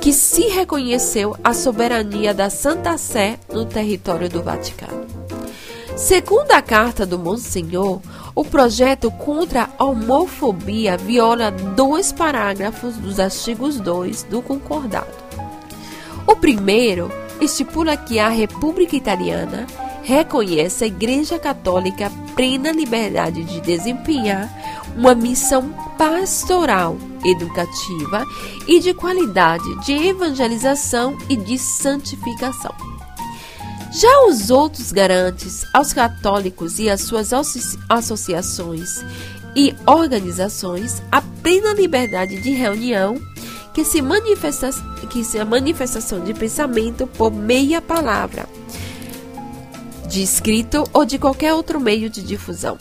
que 0.00 0.10
se 0.10 0.48
reconheceu 0.48 1.36
a 1.44 1.52
soberania 1.52 2.32
da 2.32 2.48
Santa 2.48 2.96
Sé 2.96 3.38
no 3.52 3.66
território 3.66 4.30
do 4.30 4.42
Vaticano. 4.42 5.06
Segundo 5.94 6.52
a 6.52 6.62
carta 6.62 7.04
do 7.04 7.18
Monsenhor, 7.18 8.00
o 8.38 8.44
projeto 8.44 9.10
contra 9.10 9.68
a 9.76 9.84
homofobia 9.84 10.96
viola 10.96 11.50
dois 11.50 12.12
parágrafos 12.12 12.96
dos 12.96 13.18
artigos 13.18 13.80
2 13.80 14.22
do 14.22 14.40
Concordado. 14.40 15.10
O 16.24 16.36
primeiro 16.36 17.10
estipula 17.40 17.96
que 17.96 18.20
a 18.20 18.28
República 18.28 18.94
Italiana 18.94 19.66
reconhece 20.04 20.84
a 20.84 20.86
Igreja 20.86 21.36
Católica 21.36 22.12
plena 22.36 22.70
liberdade 22.70 23.42
de 23.42 23.60
desempenhar 23.60 24.48
uma 24.96 25.16
missão 25.16 25.74
pastoral, 25.98 26.96
educativa 27.24 28.24
e 28.68 28.78
de 28.78 28.94
qualidade 28.94 29.84
de 29.84 29.94
evangelização 29.94 31.18
e 31.28 31.36
de 31.36 31.58
santificação. 31.58 32.97
Já 34.00 34.26
os 34.26 34.48
outros 34.48 34.92
garantes 34.92 35.66
aos 35.74 35.92
católicos 35.92 36.78
e 36.78 36.88
às 36.88 37.00
suas 37.00 37.32
associações 37.88 39.04
e 39.56 39.74
organizações 39.84 41.02
a 41.10 41.20
plena 41.20 41.74
liberdade 41.74 42.40
de 42.40 42.50
reunião 42.50 43.20
que 43.74 43.84
se 43.84 44.00
manifesta 44.00 44.70
que 45.10 45.24
se 45.24 45.40
a 45.40 45.44
manifestação 45.44 46.20
de 46.20 46.32
pensamento 46.32 47.08
por 47.08 47.32
meia 47.32 47.82
palavra, 47.82 48.48
de 50.08 50.22
escrito 50.22 50.84
ou 50.92 51.04
de 51.04 51.18
qualquer 51.18 51.52
outro 51.52 51.80
meio 51.80 52.08
de 52.08 52.22
difusão. 52.22 52.78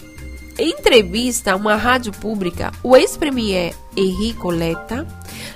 Em 0.55 0.69
entrevista 0.69 1.53
a 1.53 1.55
uma 1.55 1.75
rádio 1.75 2.11
pública, 2.11 2.71
o 2.83 2.95
ex-premier 2.95 3.73
Enrico 3.95 4.51
Letta 4.51 5.07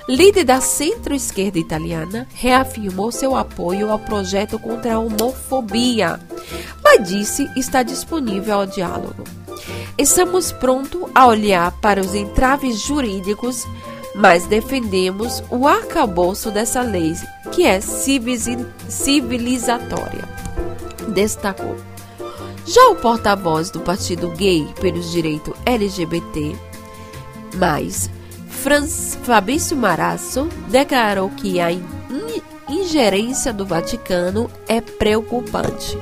líder 0.08 0.44
da 0.44 0.60
centro-esquerda 0.60 1.58
italiana, 1.58 2.26
reafirmou 2.34 3.12
seu 3.12 3.36
apoio 3.36 3.90
ao 3.90 3.98
projeto 3.98 4.58
contra 4.58 4.94
a 4.94 4.98
homofobia, 4.98 6.18
mas 6.82 7.08
disse 7.08 7.48
estar 7.56 7.82
disponível 7.82 8.60
ao 8.60 8.66
diálogo. 8.66 9.24
Estamos 9.96 10.52
prontos 10.52 11.02
a 11.14 11.26
olhar 11.26 11.72
para 11.80 12.00
os 12.00 12.14
entraves 12.14 12.80
jurídicos, 12.80 13.66
mas 14.14 14.46
defendemos 14.46 15.42
o 15.50 15.66
arcabouço 15.66 16.50
dessa 16.50 16.82
lei, 16.82 17.14
que 17.52 17.64
é 17.64 17.80
civilizatória, 17.80 20.28
destacou. 21.08 21.76
Já 22.66 22.88
o 22.88 22.96
porta-voz 22.96 23.70
do 23.70 23.80
Partido 23.80 24.28
Gay 24.30 24.66
pelos 24.80 25.10
Direitos 25.10 25.54
LGBT, 25.66 26.56
mais 27.56 28.08
Franz 28.52 29.18
Fabrício 29.24 29.76
Marasso 29.76 30.48
declarou 30.68 31.30
que 31.30 31.58
a 31.60 31.68
ingerência 32.68 33.52
do 33.52 33.66
Vaticano 33.66 34.48
é 34.68 34.80
preocupante. 34.80 35.98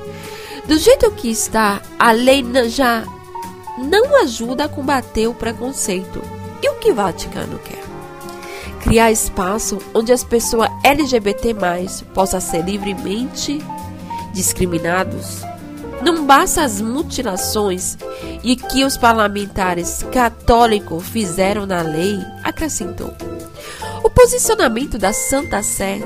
Do 0.66 0.76
jeito 0.76 1.10
que 1.12 1.30
está, 1.30 1.80
a 1.98 2.12
lei 2.12 2.44
já 2.68 3.04
não 3.78 4.20
ajuda 4.22 4.64
a 4.64 4.68
combater 4.68 5.26
o 5.26 5.34
preconceito. 5.34 6.20
E 6.62 6.68
o 6.68 6.74
que 6.74 6.92
o 6.92 6.94
Vaticano 6.94 7.58
quer? 7.60 7.82
Criar 8.82 9.10
espaço 9.10 9.78
onde 9.94 10.12
as 10.12 10.22
pessoas 10.22 10.70
LGBT 10.84 11.54
possam 12.12 12.40
ser 12.40 12.62
livremente 12.64 13.58
discriminados 14.32 15.42
não 16.02 16.24
basta 16.24 16.62
as 16.62 16.80
mutilações 16.80 17.96
e 18.42 18.56
que 18.56 18.84
os 18.84 18.96
parlamentares 18.96 20.02
católicos 20.12 21.06
fizeram 21.06 21.66
na 21.66 21.82
lei, 21.82 22.18
acrescentou. 22.42 23.14
O 24.02 24.08
posicionamento 24.08 24.98
da 24.98 25.12
Santa 25.12 25.62
Sé 25.62 26.00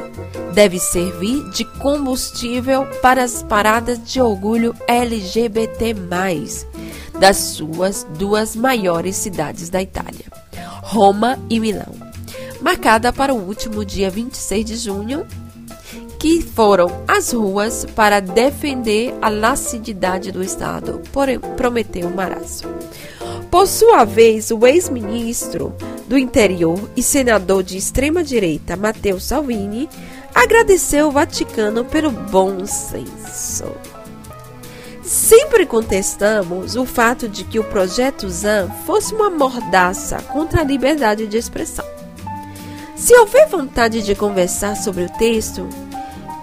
deve 0.53 0.79
servir 0.79 1.49
de 1.51 1.65
combustível 1.65 2.87
para 3.01 3.23
as 3.23 3.43
paradas 3.43 3.99
de 4.05 4.21
orgulho 4.21 4.75
LGBT, 4.87 5.95
das 7.19 7.37
suas 7.37 8.05
duas 8.19 8.57
maiores 8.57 9.17
cidades 9.17 9.69
da 9.69 9.81
Itália. 9.81 10.27
Roma 10.83 11.39
e 11.49 11.59
Milão, 11.61 11.95
marcada 12.61 13.13
para 13.13 13.33
o 13.33 13.39
último 13.39 13.85
dia 13.85 14.11
26 14.11 14.65
de 14.65 14.77
junho, 14.77 15.27
que 16.25 16.41
foram 16.41 17.05
às 17.07 17.35
ruas 17.35 17.85
para 17.95 18.19
defender 18.19 19.15
a 19.21 19.29
lacididade 19.29 20.33
do 20.33 20.43
Estado 20.43 21.03
por 21.13 21.29
Prometeu 21.55 22.09
Maraço. 22.09 22.67
Por 23.51 23.67
sua 23.67 24.05
vez, 24.07 24.51
o 24.51 24.67
ex-ministro 24.67 25.75
do 26.09 26.17
Interior 26.17 26.81
e 26.97 27.03
senador 27.03 27.63
de 27.63 27.77
extrema-direita, 27.77 28.75
Matteo 28.75 29.21
Salvini, 29.21 29.87
agradeceu 30.35 31.09
o 31.09 31.11
Vaticano 31.11 31.85
pelo 31.85 32.11
bom 32.11 32.65
senso. 32.65 33.71
Sempre 35.03 35.67
contestamos 35.67 36.75
o 36.75 36.87
fato 36.87 37.29
de 37.29 37.45
que 37.45 37.59
o 37.59 37.65
projeto 37.65 38.31
ZAN 38.31 38.71
fosse 38.87 39.15
uma 39.15 39.29
mordaça 39.29 40.23
contra 40.33 40.63
a 40.63 40.65
liberdade 40.65 41.27
de 41.27 41.37
expressão. 41.37 41.85
Se 42.97 43.15
houver 43.15 43.47
vontade 43.47 44.01
de 44.01 44.15
conversar 44.15 44.75
sobre 44.75 45.05
o 45.05 45.13
texto 45.19 45.69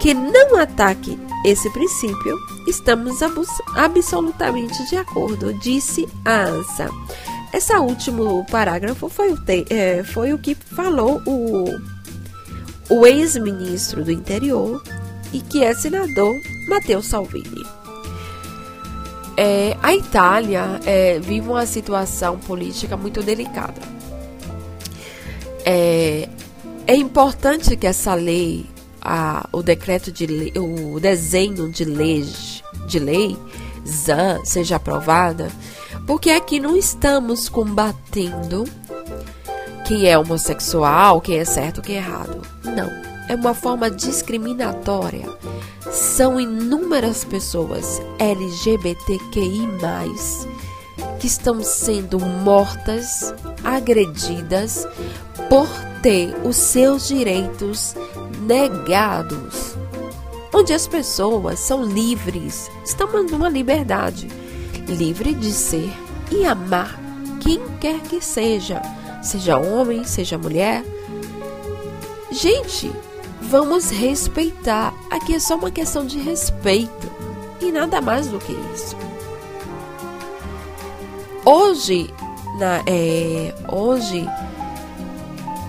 que 0.02 0.12
não 0.12 0.56
ataque 0.56 1.16
esse 1.44 1.70
princípio, 1.70 2.36
estamos 2.66 3.20
absolutamente 3.76 4.84
de 4.88 4.96
acordo, 4.96 5.54
disse 5.54 6.08
a 6.24 6.42
ANSA. 6.42 6.90
Esse 7.54 7.72
último 7.76 8.44
parágrafo 8.50 9.08
foi 9.08 9.32
o, 9.32 9.38
é, 9.70 10.02
foi 10.02 10.32
o 10.32 10.38
que 10.38 10.56
falou 10.56 11.22
o, 11.24 11.66
o 12.90 13.06
ex-ministro 13.06 14.02
do 14.04 14.10
interior 14.10 14.82
e 15.32 15.40
que 15.40 15.62
é 15.62 15.72
senador 15.72 16.34
Matteo 16.68 17.00
Salvini. 17.00 17.64
É, 19.36 19.76
a 19.80 19.94
Itália 19.94 20.80
é, 20.84 21.20
vive 21.20 21.48
uma 21.48 21.64
situação 21.64 22.40
política 22.40 22.96
muito 22.96 23.22
delicada. 23.22 23.80
É, 25.64 26.28
é 26.88 26.96
importante 26.96 27.76
que 27.76 27.86
essa 27.86 28.14
lei, 28.14 28.66
a, 29.02 29.48
o 29.52 29.62
decreto 29.62 30.12
de 30.12 30.52
o 30.58 30.98
desenho 31.00 31.70
de 31.70 31.84
lei, 31.84 32.26
de 32.86 32.98
lei 32.98 33.36
ZAN 33.86 34.44
seja 34.44 34.76
aprovada, 34.76 35.50
porque 36.06 36.30
aqui 36.30 36.60
não 36.60 36.76
estamos 36.76 37.48
combatendo 37.48 38.64
quem 39.86 40.06
é 40.06 40.16
homossexual, 40.16 41.20
quem 41.20 41.38
é 41.38 41.44
certo, 41.44 41.82
quem 41.82 41.96
é 41.96 41.98
errado. 41.98 42.42
Não, 42.64 42.88
é 43.28 43.34
uma 43.34 43.54
forma 43.54 43.90
discriminatória 43.90 45.28
são 45.92 46.40
inúmeras 46.40 47.22
pessoas 47.22 48.00
LGBTQI, 48.18 49.68
que 51.20 51.26
estão 51.26 51.62
sendo 51.62 52.18
mortas, 52.18 53.34
agredidas 53.62 54.88
por 55.50 55.68
ter 56.02 56.34
os 56.44 56.56
seus 56.56 57.06
direitos 57.06 57.94
negados. 58.52 59.76
Onde 60.52 60.72
as 60.74 60.86
pessoas 60.86 61.58
são 61.58 61.82
livres, 61.82 62.70
estão 62.84 63.08
numa 63.22 63.48
liberdade 63.48 64.28
livre 64.86 65.32
de 65.32 65.50
ser 65.50 65.90
e 66.30 66.44
amar 66.44 67.00
quem 67.40 67.60
quer 67.80 68.00
que 68.00 68.20
seja, 68.20 68.82
seja 69.22 69.56
homem, 69.56 70.04
seja 70.04 70.36
mulher. 70.36 70.84
Gente, 72.30 72.90
Vamos 73.42 73.90
respeitar. 73.90 74.94
Aqui 75.10 75.34
é 75.34 75.38
só 75.38 75.56
uma 75.56 75.70
questão 75.70 76.06
de 76.06 76.18
respeito 76.18 77.10
e 77.60 77.70
nada 77.70 78.00
mais 78.00 78.28
do 78.28 78.38
que 78.38 78.52
isso. 78.74 78.96
Hoje, 81.44 82.08
na, 82.58 82.82
é, 82.86 83.52
hoje 83.68 84.24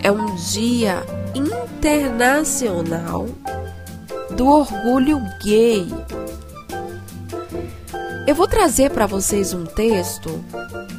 é 0.02 0.12
um 0.12 0.36
dia 0.36 1.04
internacional 1.36 3.28
do 4.36 4.48
orgulho 4.48 5.22
gay. 5.43 5.88
Eu 8.26 8.36
vou 8.36 8.48
trazer 8.48 8.89
para 8.91 9.06
vocês 9.06 9.54
um 9.54 9.65
texto 9.65 10.43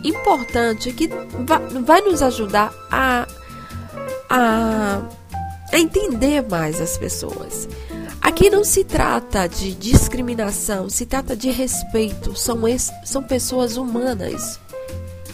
importante 0.04 0.92
que 0.92 1.08
vai, 1.84 2.02
nos 2.02 2.20
ajudar 2.22 2.72
a, 2.90 3.26
a 4.28 5.00
a 5.74 5.78
entender 5.80 6.40
mais 6.48 6.80
as 6.80 6.96
pessoas. 6.96 7.68
Aqui 8.20 8.48
não 8.48 8.62
se 8.62 8.84
trata 8.84 9.48
de 9.48 9.74
discriminação, 9.74 10.88
se 10.88 11.04
trata 11.04 11.34
de 11.36 11.50
respeito. 11.50 12.36
São, 12.36 12.60
são 13.04 13.22
pessoas 13.24 13.76
humanas. 13.76 14.60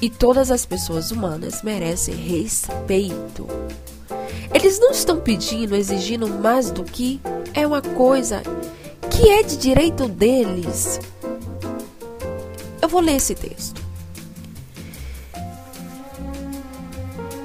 E 0.01 0.09
todas 0.09 0.51
as 0.51 0.65
pessoas 0.65 1.11
humanas 1.11 1.63
merecem 1.63 2.15
respeito. 2.15 3.47
Eles 4.53 4.79
não 4.79 4.91
estão 4.91 5.21
pedindo, 5.21 5.77
exigindo 5.77 6.29
mais 6.29 6.71
do 6.71 6.85
que 6.85 7.21
é 7.55 7.67
uma 7.67 7.81
coisa 7.81 8.43
que 9.11 9.29
é 9.29 9.43
de 9.43 9.57
direito 9.57 10.09
deles. 10.09 11.01
Eu 12.83 12.89
vou 12.89 13.01
ler 13.01 13.17
esse 13.17 13.35
texto. 13.35 13.81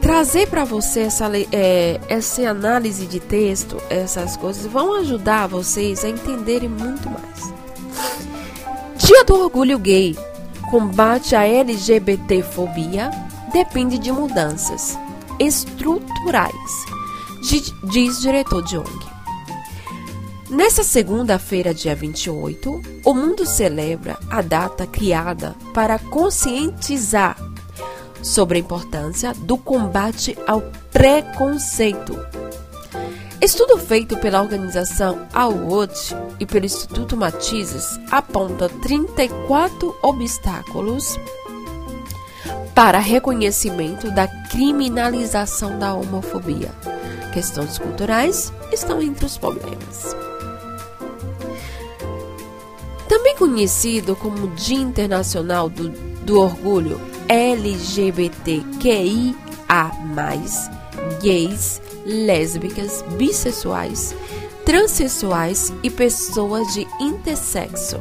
trazer 0.06 0.48
para 0.48 0.64
você 0.64 1.00
essa, 1.00 1.28
é, 1.52 2.00
essa 2.08 2.48
análise 2.48 3.08
de 3.08 3.20
texto, 3.20 3.82
essas 3.90 4.38
coisas, 4.38 4.64
vão 4.68 5.00
ajudar 5.00 5.48
vocês 5.48 6.06
a 6.06 6.10
entenderem 6.10 6.70
muito 6.70 7.10
mais. 7.10 7.54
Dia 8.98 9.24
do 9.24 9.34
Orgulho 9.34 9.80
Gay. 9.80 10.16
Combate 10.70 11.36
à 11.36 11.48
LGBTfobia 11.48 13.10
depende 13.52 13.98
de 13.98 14.12
mudanças 14.12 14.96
estruturais, 15.40 16.86
diz 17.46 18.22
diretor 18.22 18.64
de 18.64 18.76
ONG. 18.78 19.06
Nessa 20.50 20.84
segunda-feira, 20.84 21.74
dia 21.74 21.96
28, 21.96 22.82
o 23.04 23.14
mundo 23.14 23.46
celebra 23.46 24.18
a 24.30 24.42
data 24.42 24.88
criada 24.88 25.56
para 25.74 26.00
conscientizar 26.00 27.38
sobre 28.24 28.58
a 28.58 28.62
importância 28.62 29.34
do 29.34 29.58
combate 29.58 30.36
ao 30.48 30.62
preconceito. 30.92 32.18
Estudo 33.40 33.78
feito 33.78 34.18
pela 34.18 34.42
organização 34.42 35.28
AWOT 35.32 36.16
e 36.40 36.46
pelo 36.48 36.66
Instituto 36.66 37.16
Matizes 37.16 38.00
aponta 38.10 38.70
34 38.70 39.96
obstáculos 40.02 41.20
para 42.74 42.98
reconhecimento 42.98 44.10
da 44.12 44.28
criminalização 44.28 45.78
da 45.78 45.94
homofobia. 45.94 46.72
Questões 47.36 47.78
culturais 47.78 48.52
estão 48.72 49.02
entre 49.02 49.26
os 49.26 49.38
problemas. 49.38 50.16
Também 53.10 53.36
conhecido 53.36 54.16
como 54.16 54.56
Dia 54.56 54.80
Internacional 54.80 55.68
do, 55.68 55.90
do 55.90 56.40
Orgulho 56.40 56.98
LGBTQIA, 57.28 59.36
gays, 61.22 61.82
lésbicas, 62.06 63.04
bissexuais, 63.18 64.16
transexuais 64.64 65.74
e 65.84 65.90
pessoas 65.90 66.74
de 66.74 66.88
intersexo. 67.02 68.00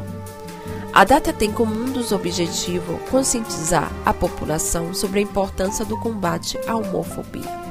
A 0.93 1.03
data 1.03 1.33
tem 1.33 1.51
como 1.51 1.75
um 1.75 1.87
dos 1.87 2.13
objetivos 2.13 3.01
conscientizar 3.11 3.91
a 4.07 4.15
população 4.15 4.95
sobre 4.95 5.19
a 5.19 5.23
importância 5.23 5.85
do 5.85 5.99
combate 5.99 6.57
à 6.69 6.77
homofobia. 6.77 7.64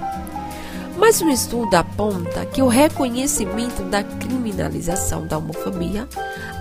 Mas 1.04 1.22
um 1.22 1.30
estudo 1.30 1.76
aponta 1.76 2.46
que 2.46 2.62
o 2.62 2.70
reconhecimento 2.70 3.84
da 3.84 4.02
criminalização 4.02 5.28
da 5.28 5.38
homofobia 5.38 6.08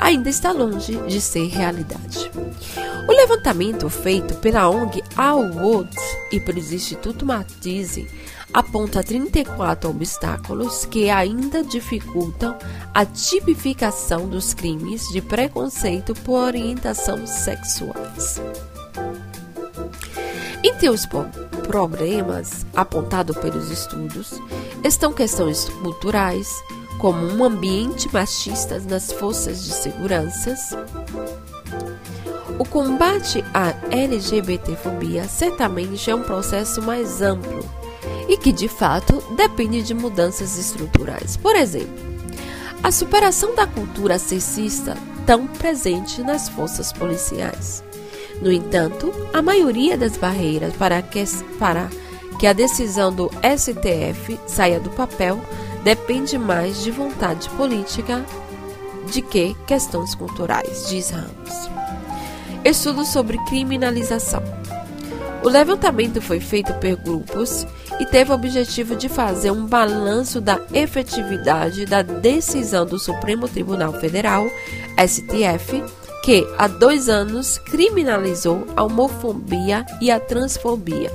ainda 0.01 0.29
está 0.29 0.51
longe 0.51 0.97
de 1.07 1.21
ser 1.21 1.47
realidade. 1.47 2.29
O 3.09 3.13
levantamento 3.13 3.89
feito 3.89 4.35
pela 4.35 4.69
ONG 4.69 5.01
All 5.17 5.45
Woods 5.45 5.97
e 6.33 6.41
pelo 6.41 6.59
Instituto 6.59 7.25
Matisse 7.25 8.09
aponta 8.53 9.01
34 9.01 9.89
obstáculos 9.89 10.87
que 10.87 11.09
ainda 11.09 11.63
dificultam 11.63 12.59
a 12.93 13.07
tipificação 13.07 14.29
dos 14.29 14.55
crimes 14.55 15.07
de 15.13 15.21
preconceito 15.23 16.15
por 16.15 16.41
orientação 16.41 17.29
sexuais. 17.29 18.43
Entre 20.65 20.91
os 20.91 21.07
problemas 21.73 22.67
apontados 22.77 23.35
pelos 23.39 23.71
estudos 23.71 24.39
estão 24.85 25.11
questões 25.11 25.71
culturais, 25.71 26.63
como 26.99 27.27
um 27.27 27.43
ambiente 27.43 28.13
machista 28.13 28.79
nas 28.79 29.11
forças 29.11 29.65
de 29.65 29.73
segurança, 29.73 30.55
o 32.59 32.65
combate 32.67 33.43
à 33.55 33.75
LGBTfobia 33.91 35.25
certamente 35.25 36.11
é 36.11 36.15
um 36.15 36.23
processo 36.23 36.83
mais 36.83 37.23
amplo 37.23 37.65
e 38.29 38.37
que, 38.37 38.53
de 38.53 38.69
fato, 38.69 39.25
depende 39.35 39.83
de 39.83 39.95
mudanças 39.95 40.59
estruturais. 40.59 41.39
Por 41.39 41.57
exemplo, 41.57 42.05
a 42.83 42.93
superação 42.93 43.55
da 43.55 43.67
cultura 43.67 44.19
sexista 44.19 44.95
tão 45.25 45.47
presente 45.47 46.23
nas 46.23 46.51
forças 46.51 46.93
policiais. 46.93 47.83
No 48.43 48.51
entanto, 48.51 49.15
a 49.33 49.41
maioria 49.41 49.97
das 49.97 50.17
barreiras 50.17 50.75
para, 50.75 51.01
que, 51.01 51.25
para 51.61 51.89
que 52.41 52.47
a 52.49 52.53
decisão 52.53 53.13
do 53.13 53.31
STF 53.57 54.37
saia 54.49 54.81
do 54.81 54.91
papel 54.91 55.41
depende 55.85 56.37
mais 56.37 56.83
de 56.83 56.91
vontade 56.91 57.49
política 57.51 58.27
de 59.13 59.23
que 59.23 59.55
questões 59.65 60.17
culturais, 60.17 60.89
diz 60.89 61.11
Ramos. 61.11 61.71
Estudo 62.65 63.05
sobre 63.05 63.39
criminalização. 63.45 64.43
O 65.45 65.49
levantamento 65.49 66.21
foi 66.21 66.41
feito 66.41 66.73
por 66.75 66.97
grupos 66.97 67.65
e 68.01 68.07
teve 68.07 68.33
o 68.33 68.35
objetivo 68.35 68.97
de 68.97 69.09
fazer 69.09 69.53
um 69.53 69.67
balanço 69.67 70.41
da 70.41 70.61
efetividade 70.73 71.87
da 71.87 72.03
decisão 72.03 72.85
do 72.85 72.99
Supremo 72.99 73.47
Tribunal 73.47 73.93
Federal, 73.93 74.45
STF, 74.99 75.85
que 76.23 76.47
há 76.57 76.69
dois 76.69 77.09
anos 77.09 77.59
criminalizou 77.59 78.67
a 78.77 78.85
homofobia 78.85 79.85
e 80.01 80.11
a 80.11 80.21
transfobia. 80.21 81.11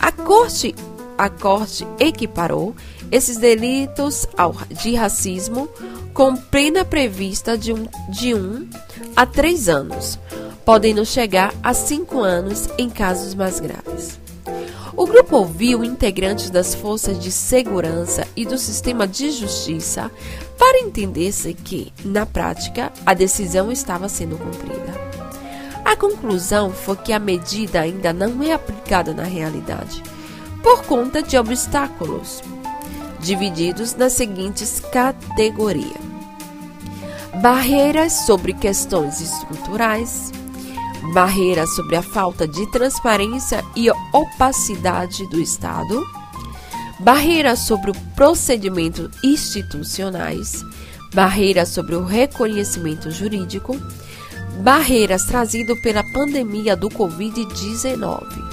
A 0.00 0.10
Corte, 0.10 0.74
a 1.16 1.28
corte 1.28 1.86
equiparou 2.00 2.74
esses 3.10 3.36
delitos 3.36 4.26
ao, 4.36 4.54
de 4.82 4.94
racismo 4.94 5.68
com 6.14 6.34
pena 6.34 6.84
prevista 6.84 7.56
de 7.56 7.72
um, 7.72 7.86
de 8.08 8.34
um 8.34 8.68
a 9.14 9.26
três 9.26 9.68
anos, 9.68 10.18
podendo 10.64 11.04
chegar 11.04 11.54
a 11.62 11.74
cinco 11.74 12.20
anos 12.20 12.68
em 12.78 12.88
casos 12.88 13.34
mais 13.34 13.60
graves. 13.60 14.18
O 14.94 15.06
grupo 15.06 15.36
ouviu 15.36 15.82
integrantes 15.82 16.50
das 16.50 16.74
forças 16.74 17.18
de 17.18 17.30
segurança 17.30 18.26
e 18.36 18.44
do 18.44 18.58
sistema 18.58 19.06
de 19.06 19.30
justiça 19.30 20.10
para 20.62 20.78
entender-se 20.78 21.52
que, 21.54 21.92
na 22.04 22.24
prática, 22.24 22.92
a 23.04 23.14
decisão 23.14 23.72
estava 23.72 24.08
sendo 24.08 24.38
cumprida. 24.38 24.94
A 25.84 25.96
conclusão 25.96 26.70
foi 26.70 26.94
que 26.98 27.12
a 27.12 27.18
medida 27.18 27.80
ainda 27.80 28.12
não 28.12 28.40
é 28.44 28.52
aplicada 28.52 29.12
na 29.12 29.24
realidade, 29.24 30.00
por 30.62 30.84
conta 30.84 31.20
de 31.20 31.36
obstáculos, 31.36 32.44
divididos 33.18 33.96
nas 33.96 34.12
seguintes 34.12 34.78
categorias: 34.78 36.00
barreiras 37.42 38.24
sobre 38.24 38.52
questões 38.52 39.20
estruturais, 39.20 40.30
barreiras 41.12 41.74
sobre 41.74 41.96
a 41.96 42.02
falta 42.02 42.46
de 42.46 42.70
transparência 42.70 43.64
e 43.74 43.90
opacidade 44.12 45.26
do 45.26 45.40
Estado, 45.40 46.06
barreiras 47.02 47.60
sobre 47.60 47.90
o 47.90 47.94
procedimento 48.14 49.10
institucionais, 49.24 50.64
barreiras 51.12 51.68
sobre 51.70 51.96
o 51.96 52.04
reconhecimento 52.04 53.10
jurídico, 53.10 53.76
barreiras 54.62 55.24
trazidas 55.24 55.80
pela 55.80 56.04
pandemia 56.12 56.76
do 56.76 56.88
Covid-19. 56.88 58.52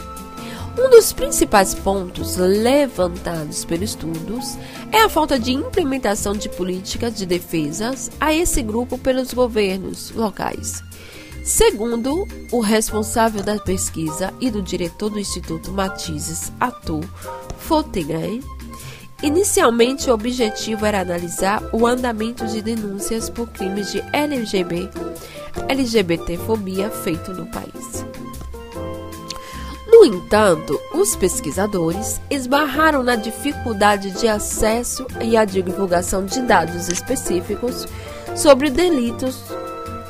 Um 0.80 0.90
dos 0.90 1.14
principais 1.14 1.76
pontos 1.76 2.38
levantados 2.38 3.66
pelos 3.66 3.92
estudos 3.92 4.58
é 4.92 5.02
a 5.02 5.10
falta 5.10 5.38
de 5.38 5.52
implementação 5.52 6.34
de 6.34 6.50
políticas 6.50 7.16
de 7.16 7.26
defesas 7.26 8.10
a 8.20 8.34
esse 8.34 8.64
grupo 8.64 8.98
pelos 8.98 9.32
governos 9.34 10.10
locais. 10.12 10.89
Segundo 11.50 12.28
o 12.52 12.60
responsável 12.60 13.42
da 13.42 13.58
pesquisa 13.58 14.32
e 14.40 14.52
do 14.52 14.62
diretor 14.62 15.10
do 15.10 15.20
Instituto 15.20 15.72
Matizes 15.72 16.52
Atu 16.60 17.02
Fotegren, 17.58 18.44
inicialmente 19.24 20.12
o 20.12 20.14
objetivo 20.14 20.86
era 20.86 21.02
analisar 21.02 21.64
o 21.74 21.88
andamento 21.88 22.46
de 22.46 22.62
denúncias 22.62 23.32
por 23.32 23.50
crimes 23.50 23.92
de 23.92 24.00
LGBT, 24.14 24.92
LGBTfobia 25.68 26.92
feito 26.92 27.34
no 27.34 27.48
país. 27.48 28.06
No 29.88 30.06
entanto, 30.06 30.80
os 30.94 31.16
pesquisadores 31.16 32.22
esbarraram 32.30 33.02
na 33.02 33.16
dificuldade 33.16 34.12
de 34.12 34.28
acesso 34.28 35.04
e 35.20 35.36
a 35.36 35.46
divulgação 35.46 36.24
de 36.24 36.44
dados 36.44 36.90
específicos 36.90 37.88
sobre 38.36 38.70
delitos 38.70 39.42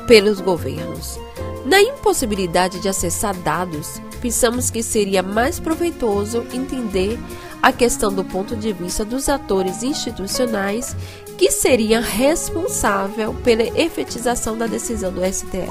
pelos 0.06 0.38
governos. 0.42 1.18
Na 1.70 1.80
impossibilidade 1.80 2.80
de 2.80 2.88
acessar 2.88 3.32
dados, 3.32 4.02
pensamos 4.20 4.70
que 4.70 4.82
seria 4.82 5.22
mais 5.22 5.60
proveitoso 5.60 6.44
entender 6.52 7.16
a 7.62 7.70
questão 7.70 8.12
do 8.12 8.24
ponto 8.24 8.56
de 8.56 8.72
vista 8.72 9.04
dos 9.04 9.28
atores 9.28 9.84
institucionais 9.84 10.96
que 11.38 11.52
seriam 11.52 12.02
responsável 12.02 13.32
pela 13.44 13.62
efetização 13.80 14.58
da 14.58 14.66
decisão 14.66 15.12
do 15.12 15.24
STF. 15.24 15.70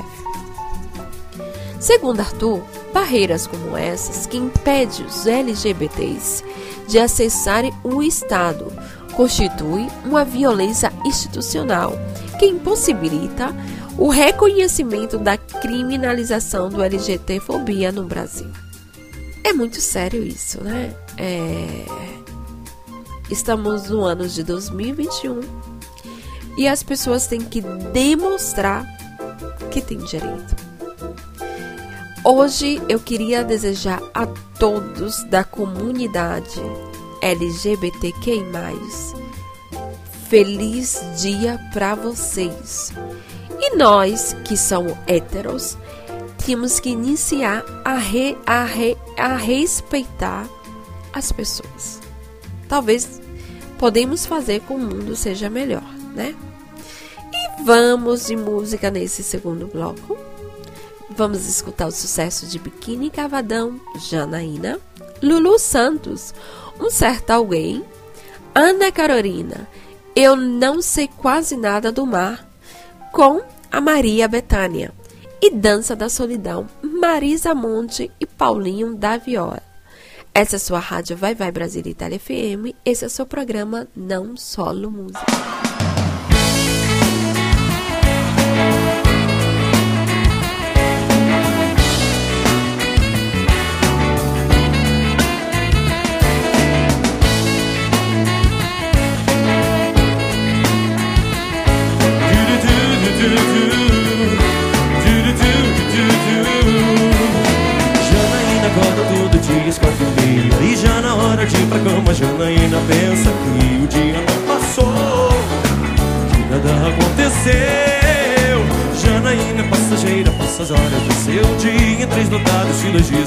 Segundo 1.81 2.21
Arthur, 2.21 2.63
barreiras 2.93 3.45
como 3.45 3.75
essas 3.75 4.25
que 4.25 4.37
impedem 4.37 5.05
os 5.05 5.27
LGBTs 5.27 6.45
de 6.87 6.97
acessarem 6.97 7.73
o 7.83 8.01
Estado 8.01 8.71
constituem 9.17 9.89
uma 10.05 10.23
violência 10.23 10.93
institucional 11.03 11.91
que 12.39 12.45
impossibilita 12.45 13.53
o 13.99 14.07
reconhecimento 14.07 15.17
da 15.17 15.37
criminalização 15.37 16.69
do 16.69 16.81
LGBTfobia 16.81 17.91
no 17.91 18.05
Brasil. 18.05 18.47
É 19.43 19.51
muito 19.51 19.81
sério 19.81 20.23
isso, 20.23 20.63
né? 20.63 20.95
É... 21.17 21.85
Estamos 23.29 23.89
no 23.89 24.05
ano 24.05 24.25
de 24.27 24.41
2021 24.41 25.41
e 26.57 26.65
as 26.65 26.81
pessoas 26.81 27.27
têm 27.27 27.41
que 27.41 27.59
demonstrar 27.91 28.85
que 29.69 29.81
têm 29.81 29.97
direito. 29.97 30.55
Hoje 32.23 32.81
eu 32.87 33.01
queria 33.01 33.43
desejar 33.43 34.01
a 34.13 34.25
todos 34.57 35.23
da 35.25 35.43
comunidade 35.43 36.61
LGBTQI+, 37.21 38.45
feliz 40.29 41.01
dia 41.17 41.59
para 41.73 41.95
vocês. 41.95 42.93
E 43.61 43.75
nós, 43.75 44.35
que 44.45 44.55
somos 44.55 44.93
héteros, 45.05 45.77
temos 46.45 46.79
que 46.79 46.89
iniciar 46.89 47.63
a, 47.83 47.95
re, 47.95 48.37
a, 48.45 48.63
re, 48.63 48.97
a 49.17 49.35
respeitar 49.35 50.47
as 51.13 51.31
pessoas. 51.31 51.99
Talvez 52.67 53.21
podemos 53.77 54.25
fazer 54.25 54.61
com 54.61 54.75
o 54.75 54.79
mundo 54.79 55.15
seja 55.15 55.49
melhor, 55.49 55.83
né? 56.15 56.35
E 57.33 57.63
vamos 57.63 58.27
de 58.27 58.35
música 58.35 58.89
nesse 58.89 59.23
segundo 59.23 59.67
bloco. 59.67 60.17
Vamos 61.09 61.47
escutar 61.47 61.87
o 61.87 61.91
sucesso 61.91 62.45
de 62.47 62.57
Biquíni 62.57 63.09
Cavadão, 63.09 63.79
Janaína, 63.97 64.79
Lulu 65.21 65.59
Santos, 65.59 66.33
Um 66.79 66.89
Certo 66.89 67.31
Alguém, 67.31 67.83
Ana 68.55 68.91
Carolina, 68.91 69.67
Eu 70.15 70.35
Não 70.35 70.81
Sei 70.81 71.07
Quase 71.07 71.57
Nada 71.57 71.91
do 71.91 72.05
Mar, 72.05 72.48
com 73.11 73.41
a 73.71 73.81
Maria 73.81 74.27
Betânia, 74.27 74.93
e 75.41 75.51
Dança 75.51 75.95
da 75.95 76.09
Solidão, 76.09 76.67
Marisa 76.81 77.55
Monte 77.55 78.11
e 78.19 78.25
Paulinho 78.25 78.95
da 78.95 79.17
Viola. 79.17 79.61
Essa 80.33 80.55
é 80.55 80.57
a 80.57 80.59
sua 80.59 80.79
rádio 80.79 81.17
Vai 81.17 81.33
Vai 81.33 81.51
Brasil 81.51 81.83
Itália 81.85 82.19
FM, 82.19 82.75
esse 82.85 83.03
é 83.03 83.07
o 83.07 83.09
seu 83.09 83.25
programa 83.25 83.87
Não 83.95 84.35
Solo 84.35 84.91
Música. 84.91 85.58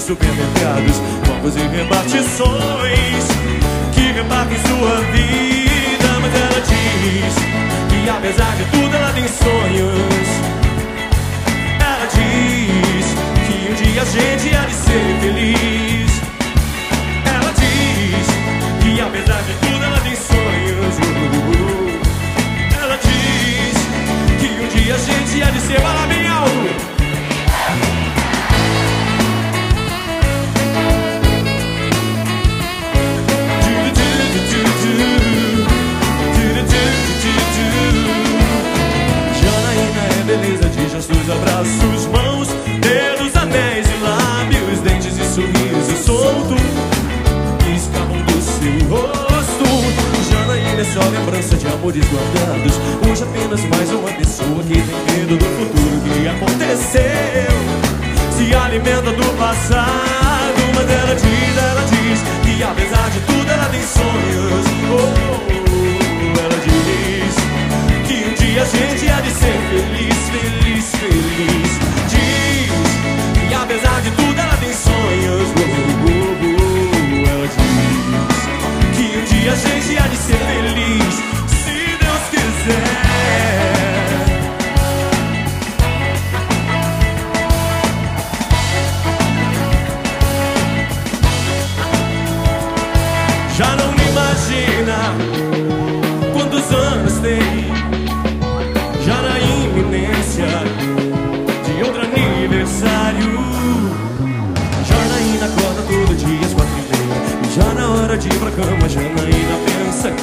Supermercados 0.03 0.99
Bancos 1.27 1.57
e 1.57 1.67
repartições 1.69 3.25
Que 3.95 4.13
repartem 4.13 4.59
sua 4.59 5.01
vida 5.13 6.09
Mas 6.21 6.35
ela 6.35 6.61
diz 6.61 7.53
que 8.03 8.11
apesar 8.11 8.57
de 8.57 8.65
tudo 8.67 8.97
ela 8.97 9.13
tem 9.13 9.27
sonhos. 9.29 10.29
Ela 11.79 12.07
diz 12.07 13.07
que 13.47 13.71
um 13.71 13.75
dia 13.75 14.03
a 14.03 14.05
gente 14.05 14.57
há 14.57 14.65
de 14.67 14.75
ser 14.75 15.12
abraços, 41.29 42.07
mãos, 42.07 42.49
dedos, 42.81 43.35
anéis 43.37 43.87
e 43.87 44.03
lábios, 44.03 44.81
dentes 44.81 45.17
e 45.17 45.25
sorrisos 45.25 46.05
solto 46.05 46.55
que 47.63 47.71
escapam 47.77 48.21
do 48.27 48.41
seu 48.41 48.89
rosto. 48.89 49.67
Janaína 50.31 50.81
é 50.81 50.85
só 50.85 51.01
lembrança 51.09 51.57
de 51.57 51.67
amores 51.69 52.05
guardados. 52.11 52.75
Hoje 53.09 53.23
apenas 53.23 53.65
mais 53.65 53.91
uma 53.91 54.11
pessoa 54.13 54.63
que 54.63 54.75
tem 54.75 55.17
medo 55.17 55.37
do 55.37 55.45
futuro 55.45 56.01
que 56.03 56.29
aconteceu. 56.29 57.53
Se 58.37 58.55
alimenta 58.55 59.13
do 59.13 59.39
passado, 59.39 60.61
mas 60.75 60.91
ela 60.91 61.15
diz, 61.15 61.57
ela 61.57 61.85
diz 61.87 62.21
que 62.45 62.63
apesar 62.63 63.11
de 63.11 63.21
tudo 63.21 63.51
ela 63.51 63.67
tem 63.67 63.83
sonhos. 63.83 64.67
Oh, 64.91 64.95
oh, 64.95 65.41
oh. 65.41 66.41
Ela 66.41 66.59
diz 66.65 67.35
que 68.07 68.29
um 68.29 68.35
dia 68.35 68.63
a 68.63 68.65
gente 68.65 69.11
há 69.11 69.21
de 69.21 69.31
ser 69.31 69.59
feliz, 69.71 70.29
feliz 70.31 70.62
feliz. 70.83 71.71
Diz 72.11 73.49
que 73.49 73.55
apesar 73.55 74.01
de 74.03 74.11
tudo 74.13 74.39
ela 74.39 74.57
tem 74.57 74.73
sonhos. 74.73 75.49
Oh, 75.57 75.63
oh, 76.07 76.43
oh, 76.45 77.31
ela 77.31 77.47
diz 77.47 78.37
que 78.97 79.05
um 79.19 79.25
dia 79.25 79.53
a 79.53 79.57
gente 79.57 79.99
há 79.99 80.07
de 80.09 80.17
ser 80.17 80.37
feliz, 80.37 80.62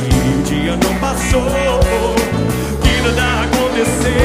que 0.08 0.39
o 0.39 0.43
dia 0.43 0.76
não 0.78 0.95
passou. 1.00 1.50
Que 2.82 3.02
nada 3.02 3.43
aconteceu. 3.43 4.18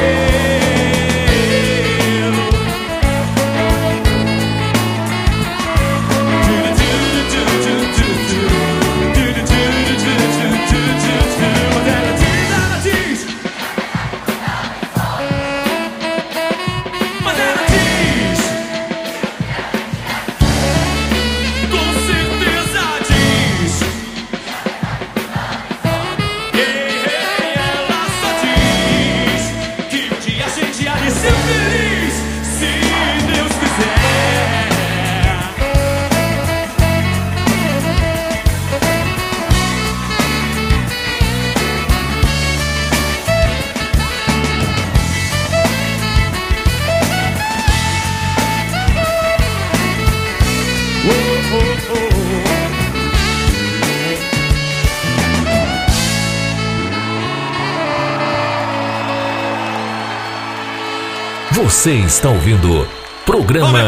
Você 61.85 61.93
está 61.97 62.29
ouvindo 62.31 62.87
programa 63.27 63.83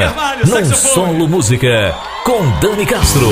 Não. 0.46 0.76
Solo 0.76 1.28
Música 1.28 1.96
com 2.24 2.48
Dani 2.60 2.86
Castro. 2.86 3.28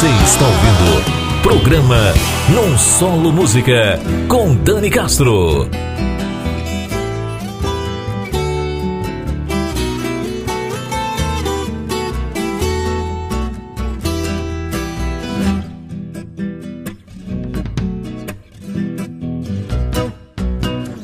Você 0.00 0.06
está 0.24 0.46
ouvindo 0.46 1.42
programa 1.42 2.14
Não 2.54 2.78
Solo 2.78 3.30
Música 3.30 3.98
com 4.30 4.56
Dani 4.56 4.88
Castro. 4.88 5.68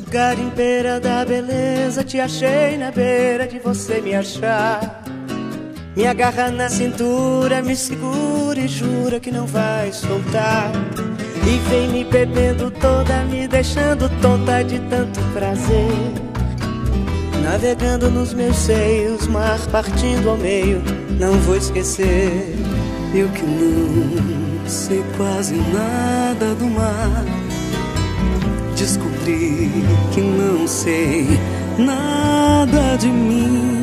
Garimpeira 0.09 0.99
da 0.99 1.23
beleza, 1.23 2.03
te 2.03 2.19
achei 2.19 2.79
na 2.79 2.89
beira 2.89 3.45
de 3.45 3.59
você 3.59 4.01
me 4.01 4.15
achar. 4.15 5.03
Me 5.95 6.05
agarra 6.05 6.51
na 6.51 6.67
cintura, 6.69 7.61
me 7.61 7.75
segura 7.75 8.46
e 8.59 8.67
jura 8.67 9.19
que 9.19 9.31
não 9.31 9.45
vai 9.45 9.91
soltar. 9.91 10.71
E 11.45 11.69
vem 11.69 11.87
me 11.89 12.03
bebendo 12.03 12.71
toda, 12.71 13.23
me 13.25 13.47
deixando 13.47 14.09
tonta 14.21 14.63
de 14.63 14.79
tanto 14.89 15.19
prazer. 15.33 16.27
Navegando 17.43 18.09
nos 18.09 18.33
meus 18.33 18.55
seios, 18.55 19.27
mar 19.27 19.59
partindo 19.71 20.29
ao 20.29 20.37
meio, 20.37 20.81
não 21.19 21.33
vou 21.39 21.55
esquecer. 21.55 22.55
Eu 23.13 23.29
que 23.29 23.43
não 23.43 24.67
sei 24.67 25.03
quase 25.15 25.55
nada 25.55 26.53
do 26.55 26.65
mar, 26.65 27.23
descobri 28.75 29.71
que 30.13 30.19
não 30.19 30.67
sei 30.67 31.25
nada 31.77 32.97
de 32.97 33.07
mim. 33.07 33.76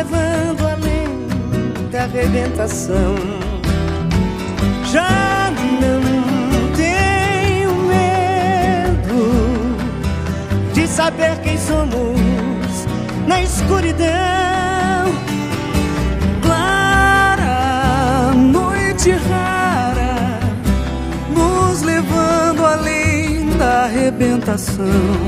Levando 0.00 0.66
além 0.66 1.88
da 1.90 2.04
arrebentação. 2.04 3.14
Já 4.90 5.52
não 5.80 6.00
tenho 6.74 7.74
medo 7.94 9.20
de 10.72 10.86
saber 10.88 11.38
quem 11.42 11.58
somos 11.58 12.86
na 13.26 13.42
escuridão. 13.42 14.08
Clara, 16.40 18.32
noite 18.34 19.10
rara, 19.10 20.40
nos 21.34 21.82
levando 21.82 22.64
além 22.64 23.50
da 23.58 23.84
arrebentação. 23.84 25.19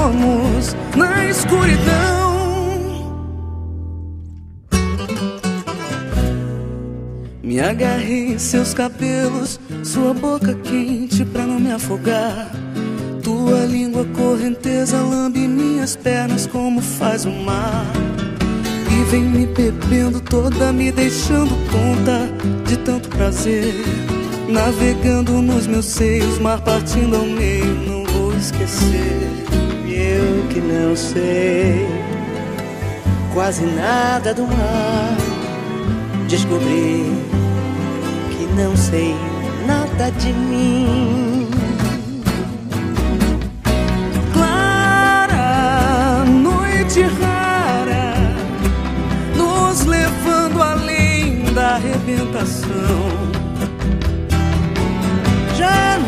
Somos 0.00 0.74
na 0.96 1.26
escuridão. 1.26 2.30
Me 7.42 7.60
agarrei 7.60 8.32
em 8.32 8.38
seus 8.38 8.72
cabelos, 8.72 9.60
sua 9.82 10.14
boca 10.14 10.54
quente 10.54 11.24
pra 11.24 11.44
não 11.44 11.60
me 11.60 11.72
afogar. 11.72 12.50
Tua 13.22 13.66
língua 13.66 14.06
correnteza 14.16 14.96
lambe 14.96 15.46
minhas 15.46 15.96
pernas 15.96 16.46
como 16.46 16.80
faz 16.80 17.26
o 17.26 17.30
mar. 17.30 17.84
E 18.90 19.10
vem 19.10 19.22
me 19.22 19.46
bebendo 19.46 20.20
toda, 20.20 20.72
me 20.72 20.90
deixando 20.90 21.54
tonta 21.70 22.28
de 22.66 22.76
tanto 22.78 23.08
prazer. 23.10 23.74
Navegando 24.48 25.42
nos 25.42 25.66
meus 25.66 25.86
seios, 25.86 26.38
mar 26.38 26.60
partindo 26.62 27.16
ao 27.16 27.24
meio, 27.24 27.74
não 27.86 28.04
vou 28.04 28.32
esquecer. 28.36 29.39
Que 30.50 30.60
não 30.60 30.96
sei 30.96 31.86
quase 33.32 33.64
nada 33.64 34.34
do 34.34 34.42
mar, 34.42 35.16
descobri 36.28 37.04
que 38.32 38.48
não 38.56 38.76
sei 38.76 39.14
nada 39.64 40.10
de 40.18 40.32
mim. 40.32 41.48
Clara, 44.32 46.24
noite 46.24 47.02
rara, 47.02 48.14
nos 49.36 49.86
levando 49.86 50.60
além 50.60 51.44
da 51.54 51.76
arrebentação. 51.76 53.08
Já 55.56 55.98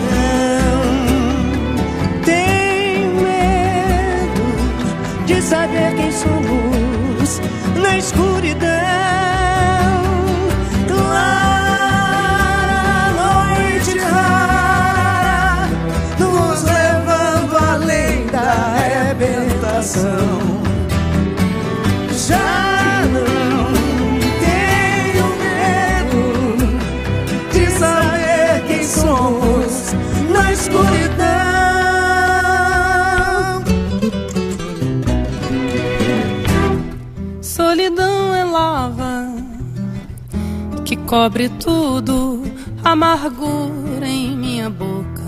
cobre 41.12 41.50
tudo, 41.60 42.42
amargura 42.82 44.06
em 44.06 44.34
minha 44.34 44.70
boca. 44.70 45.22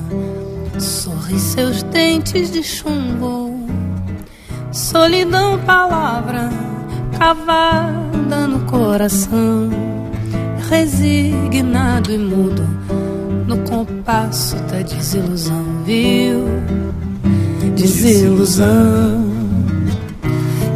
Sorri 0.79 1.39
seus 1.39 1.83
dentes 1.83 2.51
de 2.51 2.63
chumbo. 2.63 3.69
Solidão, 4.73 5.59
palavra 5.59 6.49
cavada 7.19 8.47
no 8.47 8.61
coração, 8.61 9.69
resignado 10.71 12.11
e 12.11 12.17
mudo 12.17 12.67
no 13.47 13.59
compasso 13.59 14.57
da 14.57 14.81
desilusão, 14.81 15.67
viu? 15.85 16.47
Desilusão. 17.77 19.23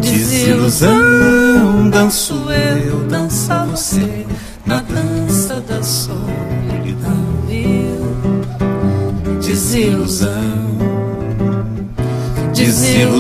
Desilusão, 0.02 1.88
danço 1.90 2.34
eu, 2.50 3.07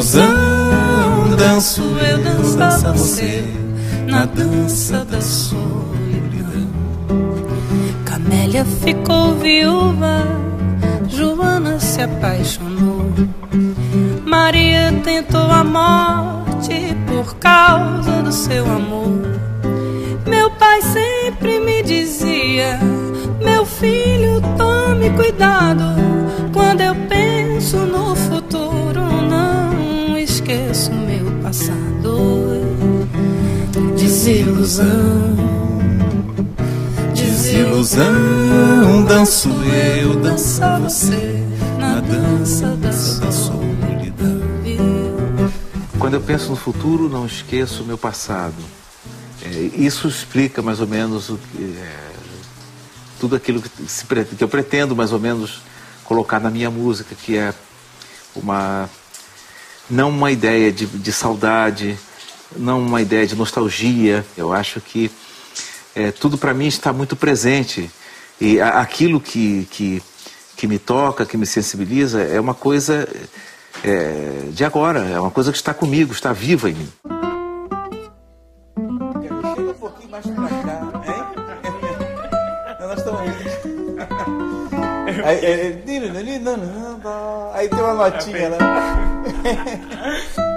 desilusão, 0.08 1.36
danço 1.36 1.82
eu, 1.82 2.18
dança 2.18 2.92
você 2.92 3.44
na 4.06 4.24
dança 4.24 5.04
da 5.04 5.20
solidão. 5.20 6.68
Camélia 8.06 8.64
ficou 8.64 9.34
viúva, 9.36 10.24
Joana 11.08 11.78
se 11.78 12.00
apaixonou. 12.00 13.12
Maria 14.24 14.92
tentou 15.04 15.50
a 15.50 15.62
morte 15.62 16.96
por 17.06 17.36
causa 17.36 18.22
do 18.22 18.32
seu 18.32 18.64
amor. 18.64 19.38
Meu 20.26 20.50
pai 20.52 20.80
sempre 20.82 21.60
me 21.60 21.82
dizia: 21.82 22.78
Meu 23.44 23.66
filho, 23.66 24.40
tome 24.56 25.10
cuidado. 25.10 26.17
Desilusão, 34.28 35.36
Desilusão, 37.14 39.04
danço 39.06 39.48
eu, 39.48 40.20
dança 40.20 40.78
você 40.80 41.42
na 41.78 41.98
dança 42.00 42.76
da 42.76 42.92
solidão. 42.92 44.42
Quando 45.98 46.12
eu 46.12 46.20
penso 46.20 46.50
no 46.50 46.56
futuro, 46.56 47.08
não 47.08 47.24
esqueço 47.24 47.82
o 47.82 47.86
meu 47.86 47.96
passado. 47.96 48.54
É, 49.42 49.48
isso 49.48 50.06
explica 50.06 50.60
mais 50.60 50.78
ou 50.82 50.86
menos 50.86 51.30
o 51.30 51.38
que, 51.38 51.64
é, 51.80 51.96
tudo 53.18 53.34
aquilo 53.34 53.62
que, 53.62 53.70
se 53.90 54.04
que 54.04 54.44
eu 54.44 54.48
pretendo 54.48 54.94
mais 54.94 55.10
ou 55.10 55.18
menos 55.18 55.62
colocar 56.04 56.38
na 56.38 56.50
minha 56.50 56.70
música, 56.70 57.14
que 57.14 57.38
é 57.38 57.54
uma 58.36 58.90
não 59.88 60.10
uma 60.10 60.30
ideia 60.30 60.70
de, 60.70 60.84
de 60.84 61.12
saudade, 61.14 61.98
não 62.56 62.80
uma 62.80 63.00
ideia 63.02 63.26
de 63.26 63.34
nostalgia. 63.36 64.24
Eu 64.36 64.52
acho 64.52 64.80
que 64.80 65.10
é, 65.94 66.10
tudo 66.12 66.36
para 66.38 66.52
mim 66.54 66.66
está 66.66 66.92
muito 66.92 67.16
presente 67.16 67.90
e 68.40 68.60
a- 68.60 68.80
aquilo 68.80 69.20
que, 69.20 69.66
que 69.70 70.02
que 70.56 70.66
me 70.66 70.76
toca, 70.76 71.24
que 71.24 71.36
me 71.36 71.46
sensibiliza, 71.46 72.20
é 72.20 72.40
uma 72.40 72.52
coisa 72.52 73.08
é, 73.84 74.48
de 74.50 74.64
agora, 74.64 75.04
é 75.08 75.20
uma 75.20 75.30
coisa 75.30 75.52
que 75.52 75.56
está 75.56 75.72
comigo, 75.72 76.12
está 76.12 76.32
viva 76.32 76.68
em 76.68 76.74
mim. 76.74 76.88
Chega 79.22 79.70
um 79.70 79.74
pouquinho 79.74 80.10
mais 80.10 80.26
pra 80.26 80.48
cá, 80.48 80.80
hein? 81.06 81.24
Nós 82.88 82.98
estamos 82.98 83.20
aí, 83.20 83.28
é, 85.22 85.66
aí 87.54 87.68
tem 87.68 87.78
uma 87.80 87.94
notinha, 87.94 88.50
né? 88.50 88.58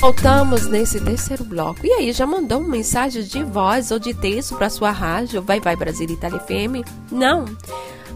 Voltamos 0.00 0.66
nesse 0.68 1.00
terceiro 1.00 1.44
bloco. 1.44 1.84
E 1.84 1.92
aí, 1.92 2.12
já 2.12 2.26
mandou 2.26 2.60
uma 2.60 2.68
mensagem 2.68 3.22
de 3.22 3.42
voz 3.42 3.90
ou 3.90 3.98
de 3.98 4.14
texto 4.14 4.56
para 4.56 4.70
sua 4.70 4.90
rádio 4.90 5.42
Vai 5.42 5.60
Vai 5.60 5.76
Brasil 5.76 6.08
Itália 6.08 6.38
FM? 6.40 6.86
Não? 7.10 7.44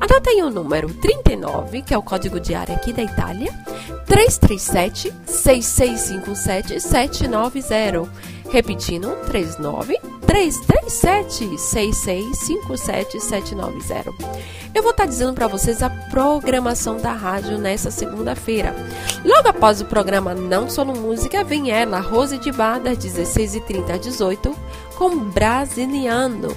Anota 0.01 0.31
aí 0.31 0.43
o 0.43 0.51
número 0.51 0.93
39, 0.95 1.83
que 1.83 1.93
é 1.93 1.99
o 1.99 2.03
código 2.03 2.41
de 2.41 2.55
área 2.55 2.75
aqui 2.75 2.93
da 2.93 3.03
Itália, 3.03 3.53
337 4.07 5.13
6657 5.27 6.81
790. 6.81 8.11
Repetindo, 8.51 9.15
39 9.27 9.99
337 10.27 11.59
6657 11.59 13.21
790. 13.21 14.13
Eu 14.75 14.83
vou 14.83 14.93
estar 14.93 15.07
dizendo 15.07 15.35
para 15.35 15.47
vocês 15.47 15.83
a 15.83 15.91
programação 15.91 16.97
da 16.97 17.13
rádio 17.13 17.59
nessa 17.59 17.91
segunda-feira. 17.91 18.75
Logo 19.25 19.49
após 19.49 19.81
o 19.81 19.85
programa 19.85 20.35
Não 20.35 20.71
Solo 20.71 20.95
Música, 20.95 21.45
vem 21.45 21.71
ela, 21.71 22.01
Rose 22.01 22.39
de 22.39 22.51
Bar, 22.51 22.81
das 22.81 22.99
16h30 22.99 23.91
às 23.91 24.01
18 24.01 24.57
com 24.97 25.17
Brasiliano. 25.19 26.55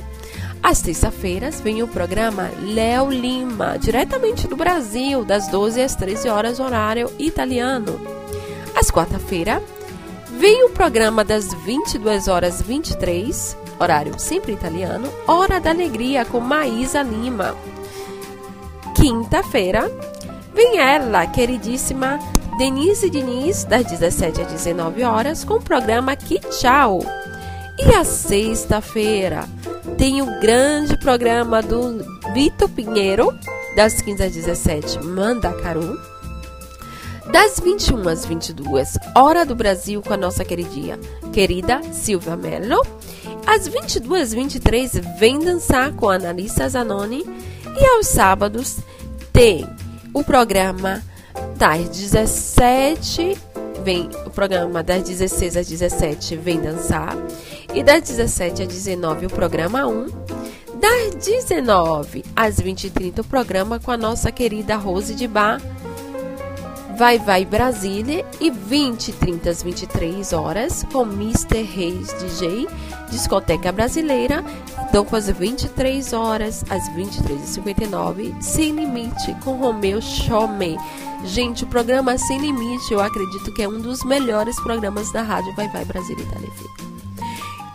Às 0.63 0.82
terça-feiras 0.82 1.61
vem 1.61 1.84
o 1.84 1.88
programa 1.88 2.49
Léo 2.61 3.11
Lima, 3.11 3.78
diretamente 3.78 4.47
do 4.47 4.55
Brasil, 4.55 5.24
das 5.24 5.47
12 5.49 5.82
às 5.82 5.95
13 5.95 6.28
horas, 6.30 6.59
horário 6.59 7.11
italiano. 7.20 7.99
Às 8.76 8.89
quarta-feira 8.89 9.61
vem 10.38 10.66
o 10.66 10.70
programa 10.70 11.24
das 11.24 11.54
22 11.54 12.28
horas 12.28 12.62
23, 12.62 13.58
horário 13.80 14.20
sempre 14.20 14.54
italiano, 14.54 15.10
Hora 15.28 15.60
da 15.60 15.70
Alegria 15.70 16.26
com 16.26 16.40
Maísa 16.40 17.02
Lima. 17.02 17.56
Quinta-feira 18.96 19.90
vem 20.54 20.78
ela, 20.78 21.26
queridíssima 21.28 22.20
Denise 22.58 23.10
Diniz, 23.10 23.64
das 23.64 23.86
17 23.86 24.42
às 24.42 24.48
19 24.48 25.04
horas, 25.04 25.44
com 25.44 25.56
o 25.56 25.62
programa 25.62 26.16
Que 26.16 26.40
Tchau. 26.40 27.00
E 27.78 27.94
a 27.94 28.04
sexta-feira 28.04 29.46
tem 29.98 30.22
o 30.22 30.40
grande 30.40 30.98
programa 30.98 31.62
do 31.62 32.04
Vitor 32.34 32.70
Pinheiro, 32.70 33.38
das 33.76 34.02
15 34.02 34.24
às 34.24 34.34
17, 34.34 35.04
Mandacaru. 35.04 36.14
Das 37.32 37.60
21 37.60 38.08
às 38.08 38.26
22, 38.26 38.98
Hora 39.16 39.46
do 39.46 39.56
Brasil 39.56 40.02
com 40.02 40.14
a 40.14 40.18
nossa 40.18 40.46
queridinha, 40.46 41.00
querida 41.34 41.82
Silvia 41.92 42.36
Mello. 42.36 42.86
Às 43.46 43.68
22 43.68 44.22
às 44.22 44.34
23, 44.34 45.02
Vem 45.20 45.40
Dançar 45.40 45.94
com 45.94 46.10
a 46.10 46.16
Analissa 46.16 46.68
Zanoni. 46.70 47.24
E 47.78 47.86
aos 47.86 48.08
sábados 48.08 48.78
tem 49.34 49.68
o 50.14 50.24
programa 50.24 51.04
das 51.58 51.90
17 51.90 53.38
vem 53.84 54.10
o 54.26 54.32
programa 54.32 54.82
das 54.82 55.04
16 55.04 55.58
às 55.58 55.68
17 55.68 56.38
Vem 56.38 56.60
Dançar 56.60 57.16
e 57.74 57.84
das 57.84 58.02
17 58.04 58.64
às 58.64 58.68
19 58.68 59.28
o 59.28 59.30
programa 59.30 59.86
1. 59.86 60.08
Das 60.80 61.16
19 61.24 62.24
às 62.36 62.60
20 62.60 62.86
e 62.86 62.90
30 62.90 63.22
o 63.22 63.26
programa 63.26 63.80
com 63.80 63.92
a 63.92 63.98
nossa 63.98 64.32
querida 64.32 64.76
Rose 64.76 65.14
de 65.14 65.28
Bar 65.28 65.62
Vai 66.96 67.20
Vai 67.20 67.43
Brasília 67.43 68.26
e 68.39 68.50
20 68.50 69.10
e 69.10 69.14
30 69.14 69.50
às 69.50 69.62
23 69.62 70.32
horas 70.32 70.86
com 70.93 71.04
Mr. 71.04 71.62
Reis 71.62 72.14
DJ 72.14 72.68
Discoteca 73.12 73.70
Brasileira. 73.70 74.41
Então, 74.88 75.04
com 75.04 75.16
as 75.16 75.30
23 75.30 76.14
horas 76.14 76.64
às 76.70 76.89
23h59, 76.96 78.41
Sem 78.41 78.72
Limite 78.72 79.36
com 79.43 79.58
Romeu 79.58 80.02
Chome. 80.02 80.78
Gente, 81.26 81.66
o 81.66 81.68
programa 81.68 82.18
Sem 82.18 82.39
Limite 82.39 82.93
eu 82.93 83.02
acredito 83.02 83.54
que 83.54 83.64
é 83.64 83.68
um 83.68 83.82
dos 83.82 84.04
melhores 84.06 84.56
programas 84.62 85.12
da 85.12 85.22
rádio 85.22 85.54
Vai 85.54 85.68
Vai 85.70 85.84
Brasília 85.84 86.24
Itália 86.24 86.50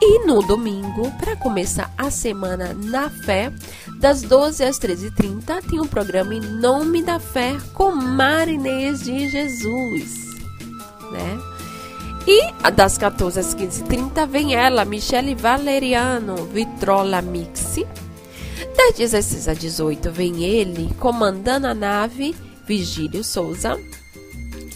E 0.02 0.24
no 0.24 0.42
domingo, 0.42 1.10
para 1.18 1.36
começar 1.36 1.92
a 1.98 2.10
semana 2.10 2.72
na 2.72 3.10
fé, 3.10 3.52
das 3.98 4.22
12 4.22 4.64
às 4.64 4.78
13h30, 4.78 5.62
tem 5.68 5.78
um 5.78 5.86
programa 5.86 6.34
em 6.34 6.40
nome 6.40 7.02
da 7.02 7.20
fé 7.20 7.58
com 7.74 7.90
Marinês 7.90 9.02
de 9.02 9.28
Jesus, 9.28 10.38
né? 11.12 11.38
E 12.26 12.70
das 12.70 12.96
14 12.96 13.40
às 13.40 13.54
15h30 13.54 14.26
vem 14.26 14.54
ela, 14.54 14.86
Michele 14.86 15.34
Valeriano, 15.34 16.46
Vitrola 16.46 17.20
Mixi. 17.20 17.86
Das 18.76 18.94
16 18.96 19.48
às 19.48 19.58
18 19.58 20.10
vem 20.10 20.44
ele, 20.44 20.94
comandando 20.98 21.66
a 21.66 21.74
nave, 21.74 22.34
Vigílio 22.66 23.22
Souza. 23.22 23.78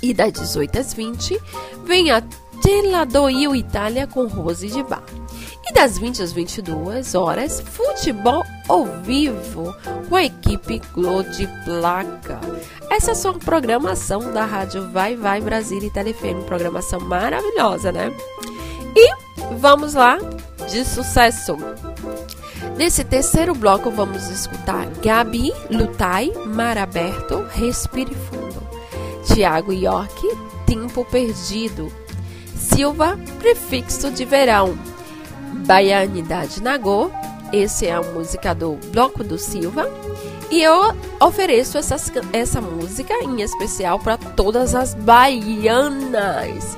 E 0.02 0.12
das 0.12 0.32
18 0.32 0.78
às 0.78 0.92
20 0.92 1.40
vem 1.86 2.10
a 2.10 2.22
Teladoil 2.62 3.54
Itália 3.54 4.06
com 4.06 4.26
Rose 4.26 4.68
de 4.68 4.82
Bar. 4.82 5.02
E 5.66 5.72
das 5.72 5.98
20 5.98 6.22
às 6.22 6.32
22 6.32 7.14
horas, 7.14 7.60
futebol 7.60 8.44
ao 8.68 8.84
vivo 9.02 9.74
com 10.08 10.16
a 10.16 10.24
equipe 10.24 10.80
Glo 10.92 11.22
de 11.24 11.46
Placa. 11.64 12.40
Essa 12.90 13.12
é 13.12 13.14
só 13.14 13.30
a 13.30 13.34
programação 13.34 14.32
da 14.32 14.44
rádio 14.44 14.90
Vai 14.90 15.16
Vai 15.16 15.40
Brasil 15.40 15.82
e 15.82 15.90
Telefm, 15.90 16.42
programação 16.46 17.00
maravilhosa, 17.00 17.90
né? 17.90 18.14
E 18.94 19.14
vamos 19.56 19.94
lá, 19.94 20.18
de 20.70 20.84
sucesso. 20.84 21.56
Nesse 22.76 23.04
terceiro 23.04 23.54
bloco 23.54 23.90
vamos 23.90 24.28
escutar 24.28 24.86
Gabi, 25.02 25.52
Lutai, 25.70 26.32
Mar 26.46 26.76
Aberto, 26.76 27.44
Respire 27.52 28.14
Fundo. 28.14 28.62
Tiago 29.24 29.72
York, 29.72 30.20
Tempo 30.66 31.04
Perdido. 31.04 31.90
Silva, 32.74 33.16
Prefixo 33.38 34.10
de 34.10 34.24
Verão. 34.24 34.76
Baianidade 35.64 36.60
Nagô, 36.60 37.08
esse 37.52 37.86
é 37.86 37.94
a 37.94 38.02
música 38.02 38.52
do 38.52 38.72
Bloco 38.92 39.22
do 39.22 39.38
Silva. 39.38 39.88
E 40.50 40.60
eu 40.60 40.92
ofereço 41.20 41.78
essas, 41.78 42.10
essa 42.32 42.60
música 42.60 43.14
em 43.22 43.42
especial 43.42 44.00
para 44.00 44.16
todas 44.16 44.74
as 44.74 44.92
baianas 44.92 46.76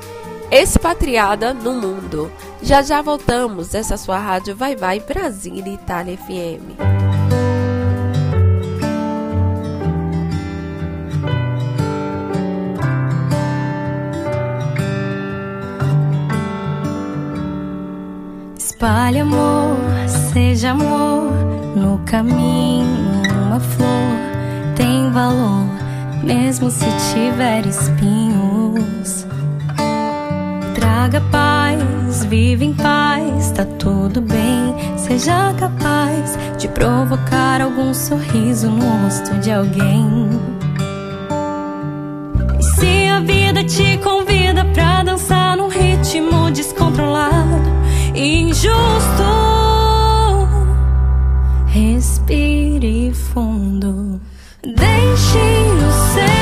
expatriada 0.51 1.55
no 1.55 1.73
mundo. 1.73 2.31
Já 2.63 2.83
já 2.83 3.01
voltamos. 3.01 3.75
Essa 3.75 3.97
sua 3.97 4.19
rádio 4.19 4.55
Vai 4.55 4.77
Vai 4.77 5.01
Brasil 5.01 5.67
Itália 5.67 6.19
FM. 6.19 6.96
Espalhe 18.87 19.18
amor, 19.18 19.76
seja 20.32 20.70
amor 20.70 21.32
no 21.74 21.99
caminho. 22.07 22.87
Uma 23.45 23.59
flor 23.59 24.16
tem 24.76 25.11
valor, 25.11 25.66
mesmo 26.22 26.70
se 26.70 26.87
tiver 27.12 27.66
espinhos. 27.66 29.26
Traga 30.76 31.20
paz, 31.32 32.24
vive 32.26 32.66
em 32.66 32.74
paz, 32.74 33.51
tá 33.51 33.64
tudo 33.64 34.20
bem. 34.20 34.76
Seja 34.97 35.53
capaz 35.59 36.39
de 36.57 36.68
provocar 36.68 37.61
algum 37.61 37.93
sorriso 37.93 38.70
no 38.70 39.03
rosto 39.03 39.34
de 39.41 39.51
alguém. 39.51 40.30
E 42.61 42.62
se 42.62 43.09
a 43.09 43.18
vida 43.18 43.64
te 43.64 43.99
convida 43.99 44.64
pra 44.66 45.03
dançar 45.03 45.57
num 45.57 45.66
ritmo 45.66 46.53
descontrolado 46.53 47.86
injusto. 48.17 49.25
Respire 51.67 53.12
fundo. 53.12 54.21
Deixe 54.62 55.39
o 55.39 55.93
seu 56.14 56.36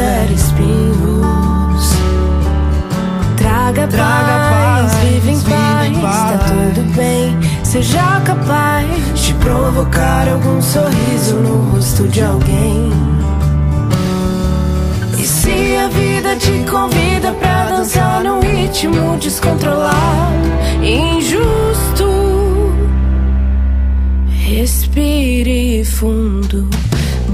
tiver 0.00 0.32
espinhos. 0.32 1.94
Traga, 3.36 3.86
paz, 3.86 4.94
vive 5.04 5.30
em 5.32 5.40
paz, 5.40 6.16
tá 6.16 6.38
tudo 6.48 6.96
bem. 6.96 7.38
seja 7.62 8.20
capaz 8.24 8.86
de 9.14 9.34
provocar 9.34 10.26
algum 10.28 10.60
sorriso 10.62 11.36
no 11.36 11.70
rosto 11.70 12.08
de 12.08 12.22
alguém. 12.22 12.90
E 15.18 15.26
se 15.26 15.76
a 15.76 15.88
vida 15.88 16.36
te 16.36 16.70
convida 16.70 17.32
pra 17.32 17.66
dançar 17.66 18.24
num 18.24 18.40
ritmo 18.40 19.18
descontrolado, 19.18 20.48
injusto, 20.82 22.06
respire 24.46 25.84
fundo. 25.84 26.68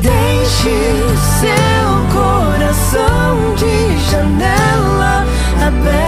Deixe 0.00 0.68
o 0.68 1.16
seu 1.40 1.88
coração 2.12 3.54
de 3.56 4.10
janela 4.10 5.24
aberta. 5.66 6.05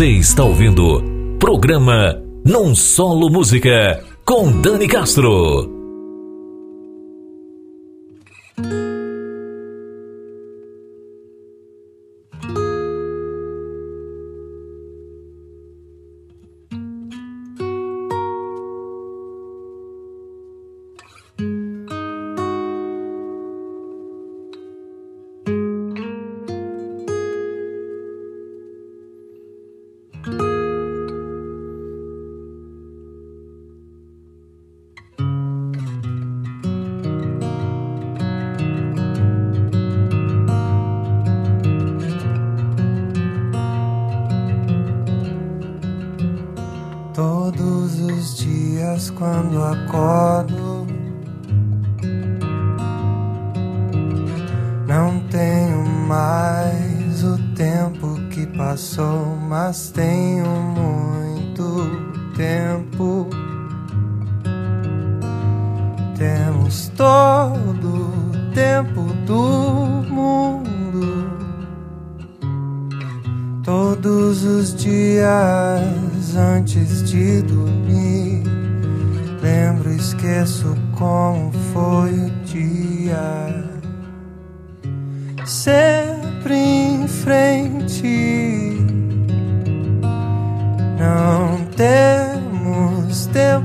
Você 0.00 0.06
está 0.12 0.44
ouvindo 0.44 1.02
programa 1.38 2.18
Não 2.42 2.74
Solo 2.74 3.28
Música 3.28 4.02
com 4.24 4.50
Dani 4.50 4.88
Castro. 4.88 5.79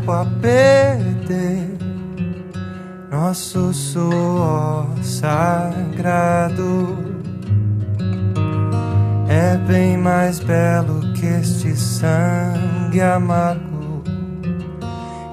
Tempo 0.05 0.11
a 0.11 0.25
perder. 0.41 1.75
Nosso 3.11 3.73
suor 3.73 4.87
sagrado 5.01 6.97
é 9.27 9.57
bem 9.67 9.97
mais 9.97 10.39
belo 10.39 11.01
que 11.13 11.25
este 11.25 11.75
sangue 11.75 13.01
amargo 13.01 14.03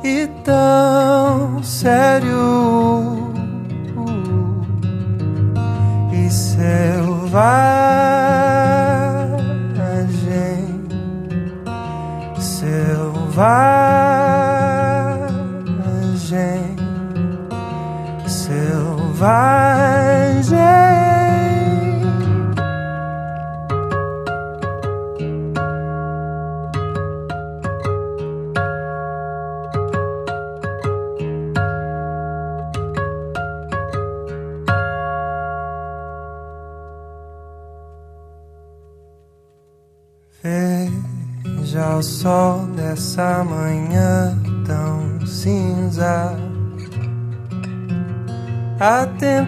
e 0.03 0.27
tão 0.45 1.63
sério 1.63 3.33
e 6.13 6.31
selvagem, 6.31 7.43
selvagem, 12.39 13.92
selvagem. 19.23 19.92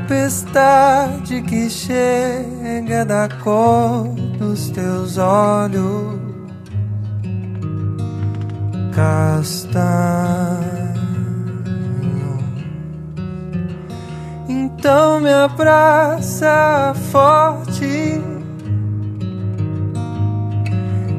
Tempestade 0.05 1.41
que 1.43 1.71
chega 1.71 3.05
da 3.05 3.29
cor 3.43 4.09
dos 4.39 4.71
teus 4.71 5.17
olhos 5.19 6.21
castanho. 8.95 9.65
Então 14.49 15.21
me 15.21 15.33
abraça 15.33 16.95
forte 17.11 18.21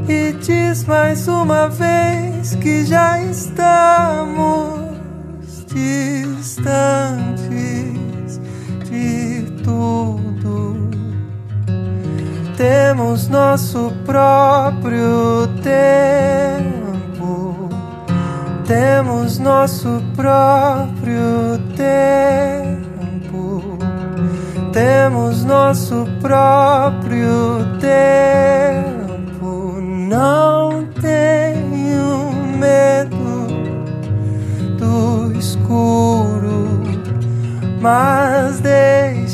e 0.08 0.32
diz 0.34 0.86
mais 0.86 1.28
uma 1.28 1.68
vez 1.70 2.56
que 2.56 2.86
já 2.86 3.20
estamos 3.24 4.86
distantes 5.68 7.45
Temos 12.58 13.28
nosso 13.28 13.92
próprio 14.06 15.46
tempo, 15.62 17.70
temos 18.66 19.38
nosso 19.40 20.02
próprio 20.16 21.60
tempo, 21.76 23.78
temos 24.72 25.44
nosso 25.44 26.08
próprio 26.22 27.66
tempo. 27.82 29.82
Não 29.82 30.86
tenho 31.02 32.32
medo 32.58 33.48
do 34.78 35.38
escuro, 35.38 36.82
mas 37.82 38.62
deixe 38.62 39.25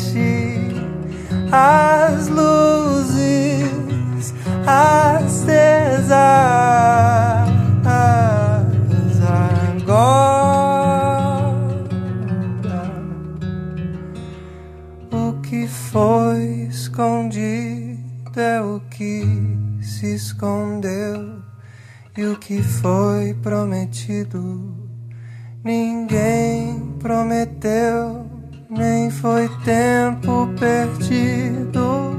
as 1.52 2.28
luzes 2.30 3.72
acesas 4.66 6.12
agora. 9.82 10.32
O 15.12 15.34
que 15.42 15.68
foi 15.68 16.68
escondido 16.70 18.40
é 18.40 18.62
o 18.62 18.80
que 18.90 19.26
se 19.82 20.16
escondeu, 20.16 21.42
e 22.18 22.24
o 22.26 22.38
que 22.38 22.64
foi 22.64 23.34
prometido 23.34 24.74
ninguém 25.64 26.96
prometeu, 27.00 28.31
nem 28.72 29.12
foi 29.12 29.50
tempo 29.66 30.48
perdido. 30.58 32.12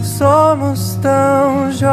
Somos 0.00 0.94
tão 1.02 1.72
jovens, 1.72 1.90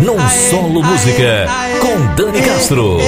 Não 0.05 0.19
Solo 0.29 0.83
Música 0.83 1.47
com 1.81 2.15
Dani 2.15 2.43
Castro. 2.43 2.99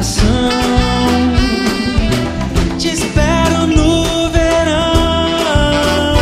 Estação. 0.00 0.50
Te 2.78 2.88
espero 2.88 3.66
no 3.66 4.30
verão. 4.30 6.14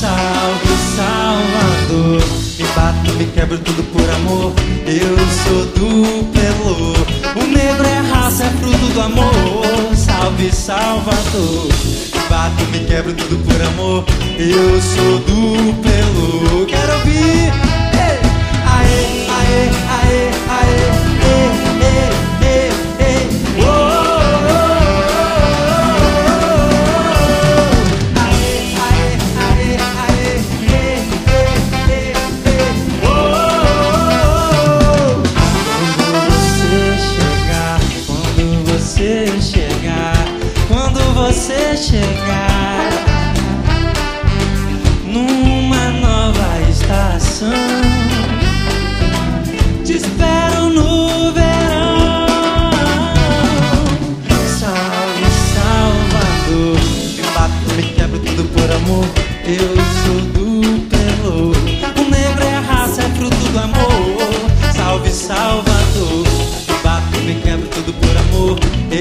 Salve, 0.00 0.74
Salvador. 0.96 2.22
Me 2.58 2.64
bato, 2.74 3.12
me 3.18 3.26
quebro 3.26 3.58
tudo 3.58 3.82
por 3.92 4.08
amor. 4.10 4.52
Eu 4.86 5.16
sou 5.44 5.66
do 5.66 6.24
pelô. 6.32 6.94
O 7.36 7.46
negro 7.46 7.86
é 7.86 8.00
raça, 8.10 8.44
é 8.44 8.50
fruto 8.50 8.86
do 8.86 9.00
amor. 9.00 9.94
Salve, 9.94 10.50
Salvador. 10.52 11.68
Me 12.14 12.20
bato, 12.28 12.64
me 12.72 12.80
quebro 12.86 13.12
tudo 13.12 13.36
por 13.44 13.62
amor. 13.62 14.04
Eu 14.38 14.80
sou 14.80 15.18
do 15.20 15.74
pelô. 15.82 16.66
Quero 16.66 16.92
ouvir. 16.94 17.52
Ei! 17.92 18.18
Aê, 18.66 19.26
aê, 19.28 19.70
aê, 20.02 20.29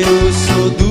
Eu 0.02 0.32
sou 0.32 0.70
do 0.70 0.89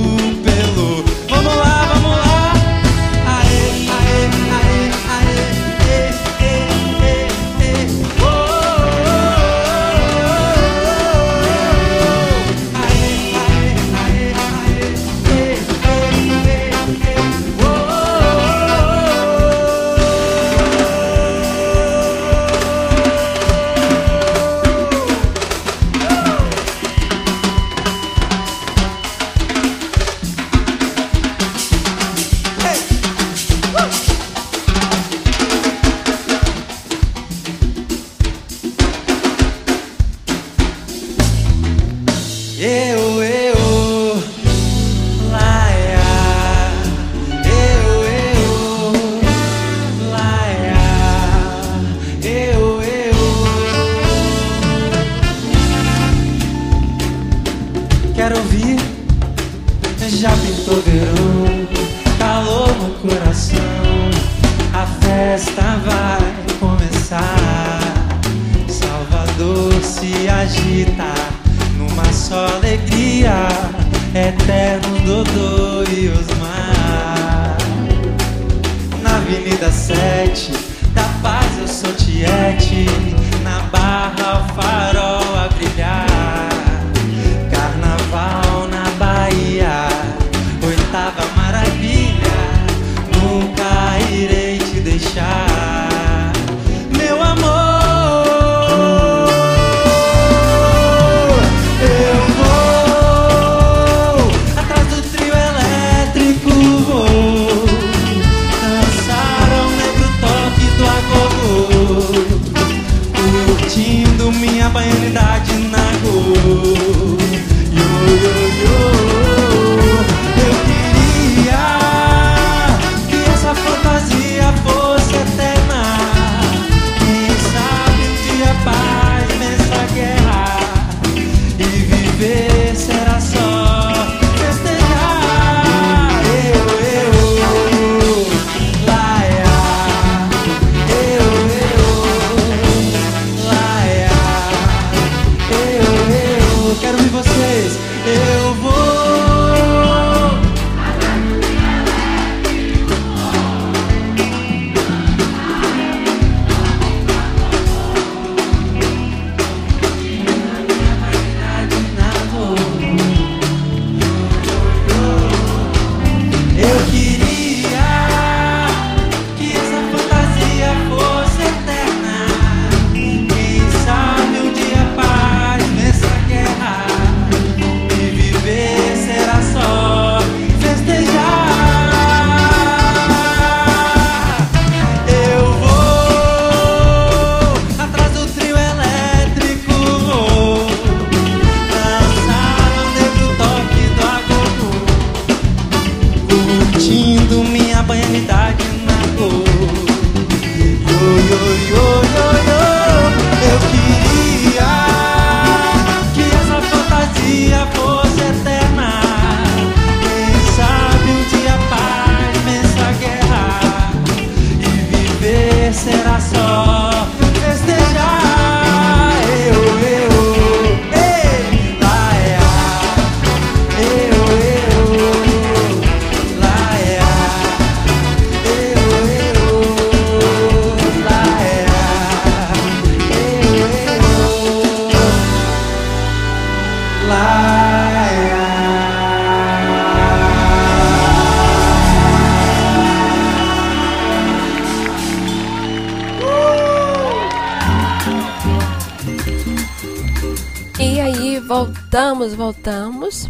voltamos, 252.19 252.33
voltamos. 252.35 253.29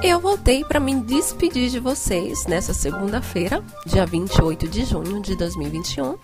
Eu 0.00 0.20
voltei 0.20 0.64
para 0.64 0.80
me 0.80 0.94
despedir 0.94 1.68
de 1.70 1.80
vocês 1.80 2.46
nessa 2.46 2.72
segunda-feira, 2.72 3.62
dia 3.84 4.06
28 4.06 4.68
de 4.68 4.84
junho 4.84 5.20
de 5.20 5.36
2021. 5.36 6.16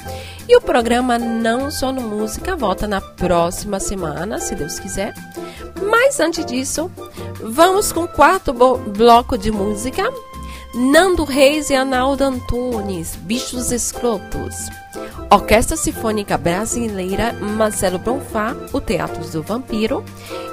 E 0.48 0.56
o 0.56 0.60
programa 0.60 1.18
Não 1.18 1.70
Só 1.70 1.92
no 1.92 2.00
Música 2.00 2.56
volta 2.56 2.86
na 2.86 3.00
próxima 3.00 3.80
semana, 3.80 4.38
se 4.38 4.54
Deus 4.54 4.78
quiser. 4.78 5.12
Mas 5.90 6.18
antes 6.20 6.46
disso, 6.46 6.90
vamos 7.42 7.92
com 7.92 8.04
o 8.04 8.08
quarto 8.08 8.52
bloco 8.52 9.36
de 9.36 9.50
música. 9.50 10.04
Nando 10.74 11.24
Reis 11.24 11.70
e 11.70 11.74
Analdo 11.74 12.24
Antunes, 12.24 13.16
Bichos 13.16 13.72
Escrotos. 13.72 14.54
Orquestra 15.30 15.76
Sinfônica 15.76 16.36
Brasileira 16.36 17.32
Marcelo 17.32 17.98
Bonfá, 17.98 18.54
o 18.72 18.80
Teatro 18.80 19.26
do 19.28 19.42
Vampiro. 19.42 20.04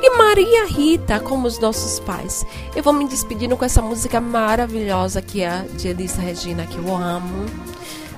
E 0.02 0.18
Maria 0.18 0.68
Rita, 0.68 1.20
como 1.20 1.48
os 1.48 1.60
nossos 1.60 2.00
pais. 2.00 2.46
Eu 2.74 2.82
vou 2.82 2.94
me 2.94 3.08
despedindo 3.08 3.58
com 3.58 3.66
essa 3.66 3.82
música 3.82 4.22
maravilhosa 4.22 5.22
que 5.22 5.44
é 5.44 5.66
de 5.74 5.90
Elisa 5.90 6.22
Regina, 6.22 6.66
que 6.66 6.78
eu 6.78 6.96
amo. 6.96 7.46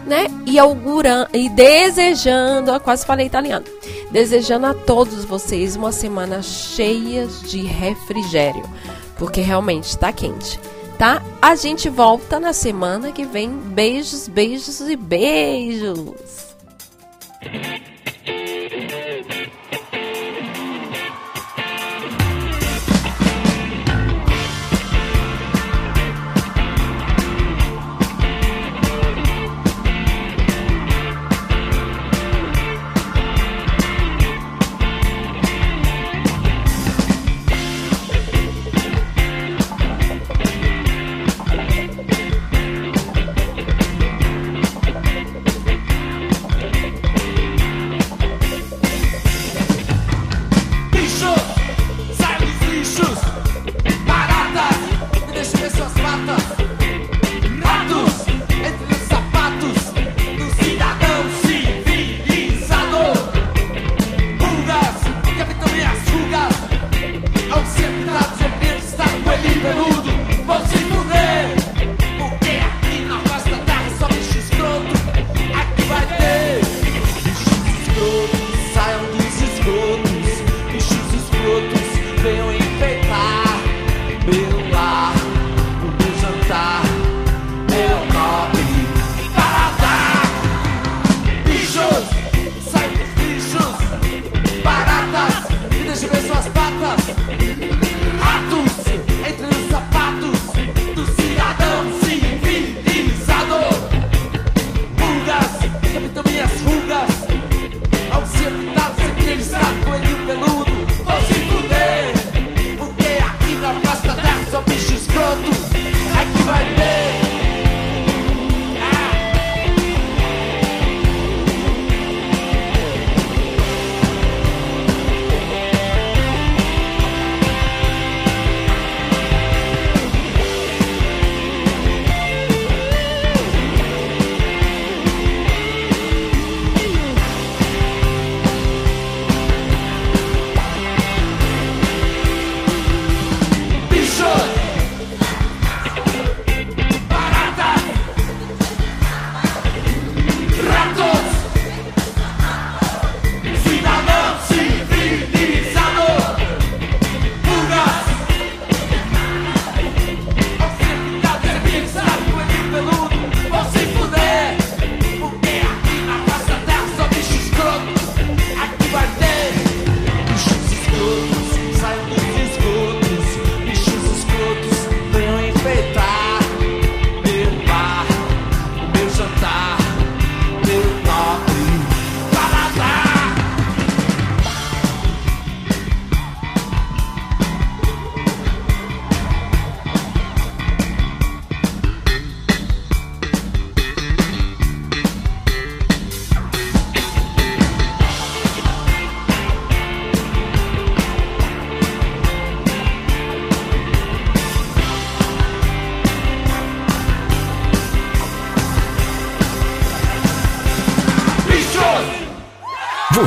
Né? 0.06 0.28
E 0.46 0.58
augurando 0.60 1.30
e 1.34 1.50
desejando, 1.50 2.72
eu 2.72 2.80
quase 2.80 3.06
falei 3.06 3.26
italiano, 3.26 3.66
desejando 4.10 4.68
a 4.68 4.74
todos 4.74 5.26
vocês 5.26 5.76
uma 5.76 5.92
semana 5.92 6.42
cheia 6.42 7.28
de 7.28 7.60
refrigério, 7.64 8.64
porque 9.18 9.42
realmente 9.42 9.84
está 9.84 10.14
quente, 10.14 10.62
tá? 10.98 11.22
A 11.42 11.56
gente 11.56 11.90
volta 11.90 12.40
na 12.40 12.54
semana 12.54 13.12
que 13.12 13.26
vem. 13.26 13.50
Beijos, 13.50 14.28
beijos 14.28 14.80
e 14.82 14.96
beijos. 14.96 16.48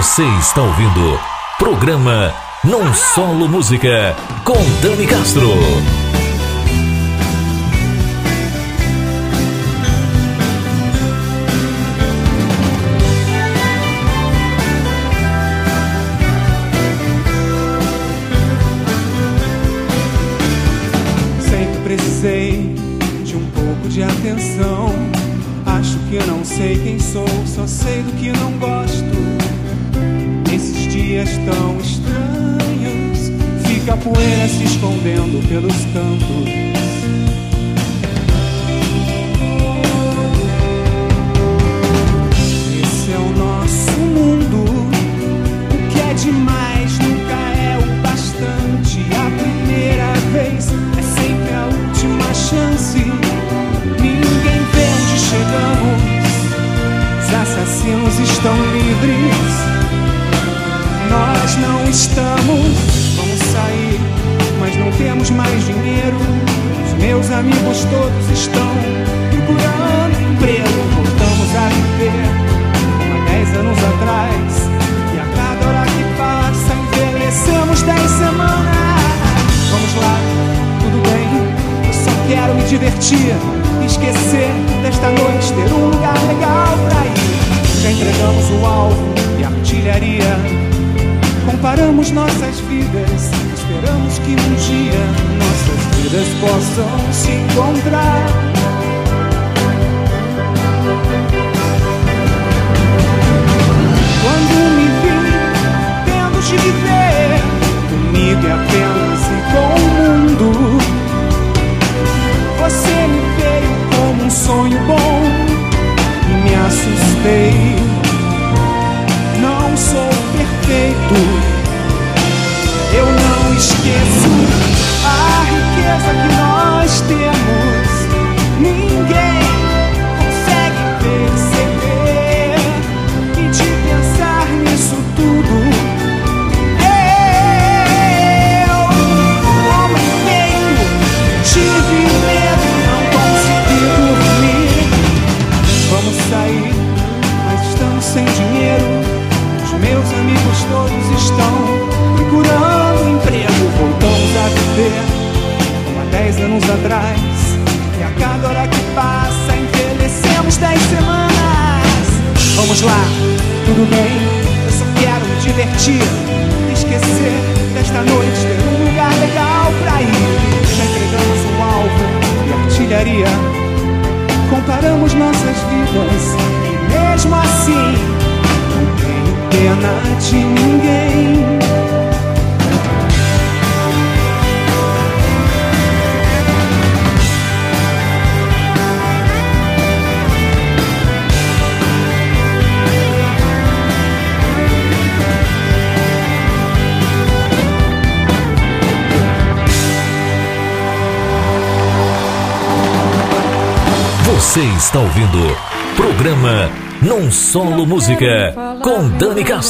Você 0.00 0.22
está 0.38 0.62
ouvindo 0.62 1.20
programa 1.58 2.32
Não 2.64 2.94
Solo 2.94 3.46
Música 3.46 4.16
com 4.44 4.56
Dani 4.80 5.06
Castro. 5.06 5.50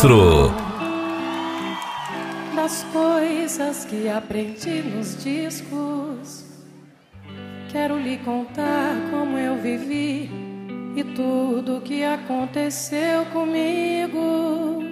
Maestro. 0.01 0.51
Das 2.56 2.85
coisas 2.85 3.85
que 3.85 4.09
aprendi 4.09 4.82
nos 4.82 5.22
discos, 5.22 6.47
quero 7.70 7.98
lhe 7.98 8.16
contar 8.18 8.94
como 9.10 9.36
eu 9.36 9.56
vivi 9.56 10.31
e 10.97 11.05
tudo 11.05 11.82
que 11.82 12.02
aconteceu 12.02 13.27
comigo. 13.27 14.82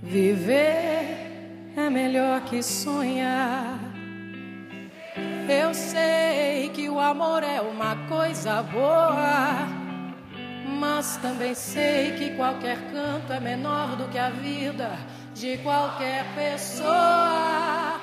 Viver 0.00 1.72
é 1.76 1.90
melhor 1.90 2.42
que 2.42 2.62
sonhar. 2.62 3.80
Eu 5.48 5.74
sei 5.74 6.70
que 6.72 6.88
o 6.88 7.00
amor 7.00 7.42
é 7.42 7.60
uma 7.60 7.96
coisa 8.08 8.62
boa 8.62 9.75
mas 10.78 11.16
também 11.16 11.54
sei 11.54 12.12
que 12.12 12.36
qualquer 12.36 12.78
canto 12.92 13.32
é 13.32 13.40
menor 13.40 13.96
do 13.96 14.08
que 14.08 14.18
a 14.18 14.30
vida 14.30 14.90
de 15.34 15.56
qualquer 15.58 16.24
pessoa. 16.34 18.00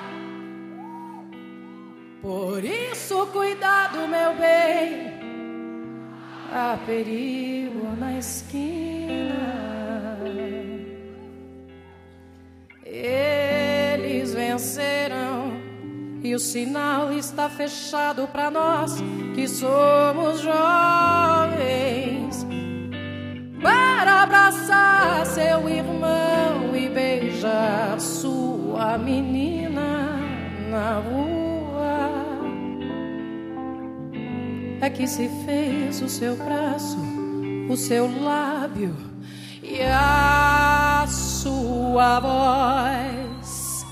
Por 2.20 2.64
isso, 2.64 3.26
cuidado, 3.26 4.08
meu 4.08 4.34
bem. 4.34 5.12
Há 6.52 6.78
perigo 6.86 7.94
na 7.98 8.18
esquina. 8.18 9.34
Eles 12.84 14.32
vencerão. 14.32 15.52
E 16.22 16.34
o 16.34 16.38
sinal 16.38 17.12
está 17.12 17.50
fechado 17.50 18.26
para 18.28 18.50
nós 18.50 18.96
que 19.34 19.46
somos 19.46 20.40
jovens 20.40 22.23
para 23.64 24.24
abraçar 24.24 25.24
seu 25.24 25.66
irmão 25.70 26.76
e 26.76 26.86
beijar 26.90 27.98
sua 27.98 28.98
menina 28.98 30.20
na 30.70 30.98
rua. 30.98 32.10
É 34.82 34.90
que 34.90 35.06
se 35.08 35.30
fez 35.46 36.02
o 36.02 36.08
seu 36.10 36.36
braço, 36.36 36.98
o 37.70 37.74
seu 37.74 38.04
lábio 38.22 38.94
e 39.62 39.80
a 39.80 41.06
sua 41.08 42.20
voz. 42.20 43.86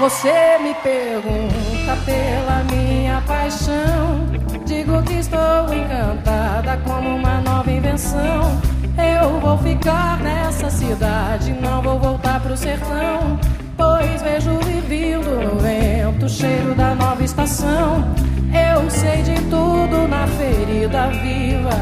Você 0.00 0.58
me 0.58 0.74
pergunta 0.74 1.96
pela 2.04 2.64
minha 2.64 3.20
paixão. 3.20 4.49
Digo 4.70 5.02
que 5.02 5.14
estou 5.14 5.74
encantada 5.74 6.80
como 6.86 7.16
uma 7.16 7.40
nova 7.40 7.68
invenção. 7.68 8.56
Eu 8.96 9.40
vou 9.40 9.58
ficar 9.58 10.16
nessa 10.20 10.70
cidade, 10.70 11.52
não 11.54 11.82
vou 11.82 11.98
voltar 11.98 12.38
pro 12.40 12.56
sertão. 12.56 13.36
Pois 13.76 14.22
vejo 14.22 14.56
vivendo 14.60 15.42
no 15.42 15.58
vento 15.58 16.26
o 16.26 16.28
cheiro 16.28 16.72
da 16.76 16.94
nova 16.94 17.20
estação. 17.24 18.14
Eu 18.54 18.88
sei 18.88 19.22
de 19.22 19.34
tudo 19.50 20.06
na 20.06 20.24
ferida 20.28 21.08
viva 21.20 21.74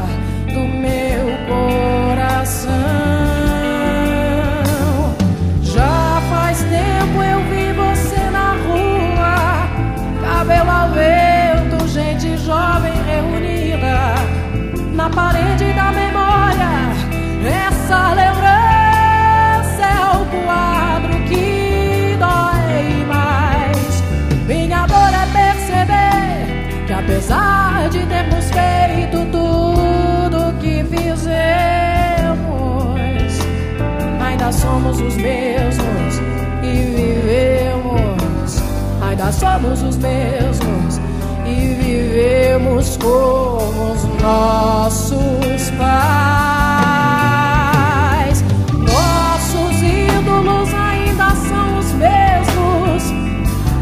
do 0.51 0.67
meu 0.67 1.37
coração. 1.47 2.73
Já 5.61 6.23
faz 6.31 6.57
tempo 6.63 7.21
eu 7.21 7.39
vi 7.51 7.71
você 7.71 8.31
na 8.31 8.53
rua, 8.65 9.67
cabelo 10.27 10.71
ao 10.71 10.89
vento 10.89 11.28
jovem 12.59 12.97
reunida 13.03 13.97
na 14.93 15.09
parede 15.09 15.71
da 15.73 15.91
memória. 15.91 16.71
Essa 17.67 18.13
lembrança 18.21 19.83
é 19.97 19.99
o 20.17 20.19
quadro 20.45 21.13
que 21.29 22.17
dói 22.19 23.05
mais. 23.05 24.03
Minha 24.45 24.85
dor 24.87 25.11
é 25.13 25.25
perceber 25.39 26.85
que 26.85 26.93
apesar 26.93 27.89
de 27.89 28.05
termos 28.05 28.45
feito 28.51 29.17
tudo 29.31 30.53
que 30.59 30.83
fizemos, 30.83 31.39
ainda 34.19 34.51
somos 34.51 34.99
os 34.99 35.15
mesmos 35.15 36.19
e 36.61 36.73
vivemos. 36.97 38.49
Ainda 39.01 39.31
somos 39.31 39.81
os 39.81 39.97
mesmos 39.97 41.08
vivemos 41.89 42.97
como 42.97 43.93
os 43.93 44.03
nossos 44.21 45.71
pais. 45.77 45.97
Nossos 48.77 49.81
ídolos 49.81 50.69
ainda 50.73 51.29
são 51.47 51.79
os 51.79 51.91
mesmos 51.93 53.03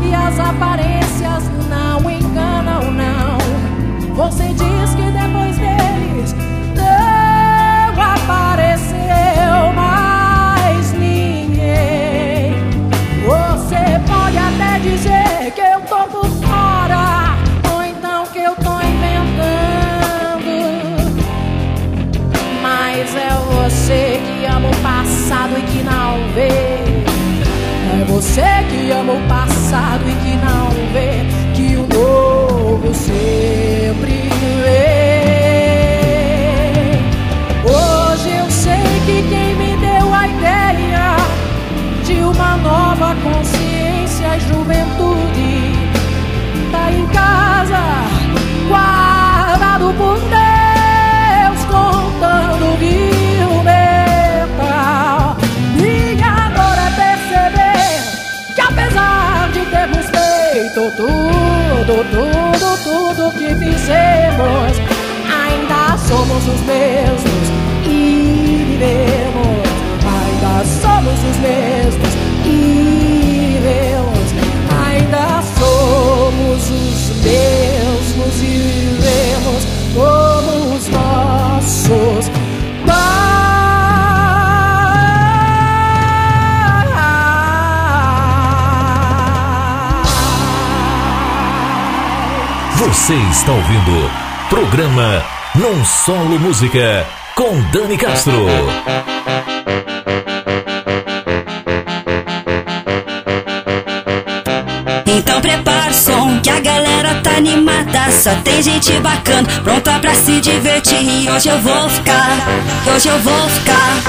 e 0.01 0.13
as 0.13 0.39
aparências 0.39 1.43
não 1.69 2.09
enganam, 2.09 2.91
não. 2.91 3.37
Você 4.15 4.47
diz 4.53 4.76
você 28.37 28.63
que 28.69 28.91
ama 28.91 29.13
o 29.13 29.21
passado 29.27 30.03
e 30.07 30.13
que 30.23 30.35
não 30.37 30.69
vê 30.93 31.25
que 31.55 31.75
o 31.75 31.87
novo 31.87 32.93
sempre 32.93 34.29
vem. 34.63 34.91
Hoje 37.65 38.29
eu 38.37 38.51
sei 38.51 39.01
que 39.07 39.23
quem 39.27 39.55
me 39.55 39.75
deu 39.77 40.13
a 40.13 40.27
ideia 40.27 41.15
de 42.05 42.21
uma 42.21 42.57
nova 42.57 43.15
consciência 43.23 44.37
e 44.37 44.39
juventude 44.41 45.73
tá 46.71 46.91
em 46.91 47.07
casa, 47.07 47.56
tudo, 60.91 62.03
tudo, 62.11 62.77
tudo 62.83 63.31
que 63.31 63.47
fizemos, 63.55 64.71
ainda 65.27 65.97
somos 65.97 66.47
os 66.47 66.61
mesmos 66.61 67.49
e 67.85 68.65
vivemos. 68.67 69.67
Ainda 70.05 70.63
somos 70.65 71.19
os 71.23 71.37
mesmos 71.37 72.13
e 72.45 73.59
vivemos. 73.59 74.27
Ainda 74.85 75.41
somos 75.57 76.69
os 76.69 77.23
mesmos 77.23 77.76
Você 93.07 93.15
está 93.31 93.53
ouvindo 93.53 94.11
programa 94.49 95.23
Num 95.55 95.85
Solo 95.85 96.37
Música 96.41 97.07
com 97.35 97.57
Dani 97.71 97.97
Castro. 97.97 98.45
Então 105.05 105.39
prepara 105.39 105.89
o 105.89 105.93
som 105.93 106.41
que 106.41 106.49
a 106.49 106.59
galera 106.59 107.21
tá 107.23 107.37
animada. 107.37 108.11
Só 108.11 108.35
tem 108.43 108.61
gente 108.61 108.99
bacana, 108.99 109.47
pronta 109.63 109.97
pra 109.99 110.13
se 110.13 110.41
divertir. 110.41 111.01
E 111.01 111.29
hoje 111.29 111.47
eu 111.47 111.61
vou 111.61 111.89
ficar, 111.89 112.37
hoje 112.93 113.07
eu 113.07 113.19
vou 113.19 113.49
ficar. 113.51 114.01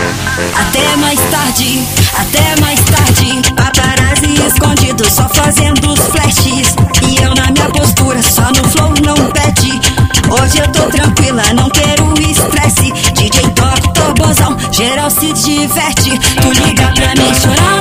Até 0.61 0.97
mais 0.97 1.20
tarde, 1.31 1.87
até 2.19 2.61
mais 2.61 2.81
tarde. 2.81 3.55
Paparazzi 3.55 4.35
escondido, 4.45 5.09
só 5.09 5.29
fazendo 5.29 5.93
os 5.93 6.01
flashes. 6.01 6.75
E 7.09 7.23
eu 7.23 7.33
na 7.37 7.48
só 8.23 8.43
no 8.49 8.69
flow 8.69 8.93
não 9.05 9.16
pede. 9.31 9.81
Hoje 10.31 10.59
eu 10.59 10.69
tô 10.73 10.82
tranquila, 10.90 11.43
não 11.55 11.69
quero 11.70 12.12
estresse. 12.20 12.93
DJ 13.12 13.43
toca 13.55 13.89
turbozão, 13.93 14.57
geral 14.73 15.11
se 15.11 15.32
diverte. 15.32 16.19
Tu 16.40 16.53
liga 16.53 16.93
pra 16.95 17.15
mim 17.15 17.35
chorando 17.35 17.77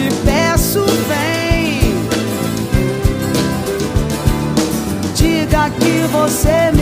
te 0.00 0.08
peço, 0.24 0.82
vem. 1.08 1.80
Diga 5.14 5.68
que 5.78 6.06
você 6.10 6.72
me 6.74 6.79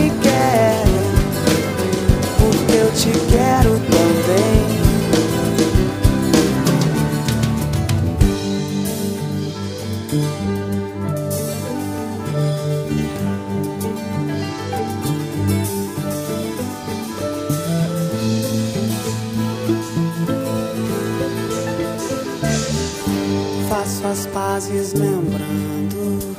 as 24.09 24.25
pazes 24.27 24.93
lembrando. 24.93 26.35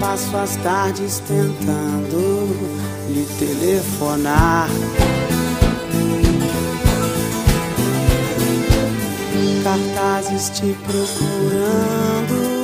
Passo 0.00 0.36
as 0.36 0.56
tardes 0.56 1.20
tentando 1.20 2.48
lhe 3.10 3.24
telefonar. 3.38 4.68
Cartazes 9.62 10.50
te 10.50 10.76
procurando. 10.86 12.54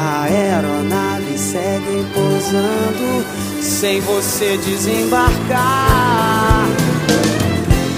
A 0.00 0.22
aeronave 0.22 1.38
segue 1.38 2.04
pousando 2.14 3.24
sem 3.60 4.00
você 4.00 4.56
desembarcar. 4.58 6.68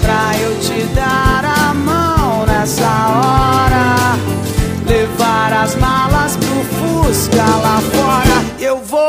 Pra 0.01 0.39
eu 0.39 0.59
te 0.61 0.83
dar 0.95 1.45
a 1.45 1.54
nessa 2.65 2.83
hora. 2.83 4.17
Levar 4.87 5.53
as 5.53 5.77
malas 5.77 6.35
pro 6.39 7.05
Fusca 7.05 7.45
lá 7.45 7.79
fora. 7.93 8.45
Eu 8.59 8.79
vou 8.79 9.04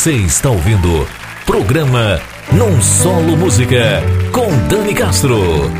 Você 0.00 0.12
está 0.12 0.48
ouvindo 0.48 1.06
programa 1.44 2.18
Num 2.54 2.80
Solo 2.80 3.36
Música 3.36 4.02
com 4.32 4.48
Dani 4.66 4.94
Castro. 4.94 5.70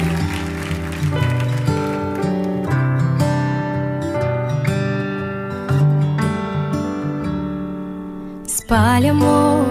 Espalhe 8.47 9.09
amor, 9.09 9.65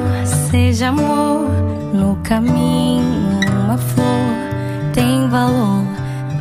seja 0.50 0.88
amor 0.88 1.48
no 1.94 2.16
caminho. 2.24 3.40
Uma 3.66 3.78
flor 3.78 4.96
tem 4.96 5.30
valor, 5.30 5.84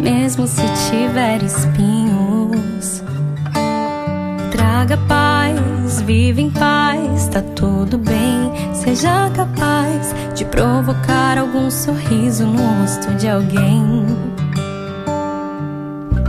mesmo 0.00 0.46
se 0.46 0.62
tiver 0.88 1.42
espinhos. 1.42 3.02
Traga 4.50 4.96
paz, 5.06 5.27
vive 6.08 6.40
em 6.40 6.50
paz, 6.50 7.28
tá 7.28 7.42
tudo 7.54 7.98
bem. 7.98 8.50
Seja 8.72 9.30
capaz 9.36 10.14
de 10.34 10.42
provocar 10.46 11.36
algum 11.36 11.70
sorriso 11.70 12.46
no 12.46 12.56
rosto 12.80 13.12
de 13.16 13.28
alguém. 13.28 14.06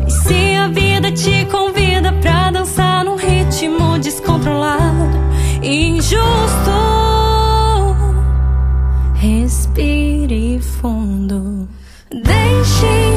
E 0.05 0.11
se 0.11 0.55
a 0.55 0.67
vida 0.67 1.09
te 1.13 1.45
convida 1.45 2.11
pra 2.21 2.51
dançar 2.51 3.05
num 3.05 3.15
ritmo 3.15 3.97
descontrolado 3.99 5.17
e 5.63 5.91
injusto, 5.91 6.27
respire 9.15 10.59
fundo. 10.59 11.69
Deixe 12.11 13.08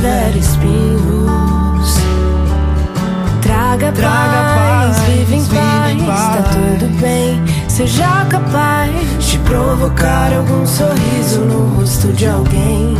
tiver 0.00 0.36
espinhos. 0.36 1.94
Traga, 3.42 3.92
Traga 3.92 4.54
paz, 4.54 4.96
paz, 4.96 5.06
vive 5.08 5.34
em 5.36 5.44
paz, 5.44 5.92
em 5.92 5.98
tá 5.98 6.06
paz. 6.06 6.54
tudo 6.54 7.00
bem. 7.00 7.42
Seja 7.68 8.24
capaz 8.30 8.90
de 9.18 9.38
provocar 9.40 10.32
algum 10.32 10.66
sorriso 10.66 11.40
no 11.40 11.76
rosto 11.76 12.08
de 12.14 12.26
alguém. 12.26 12.96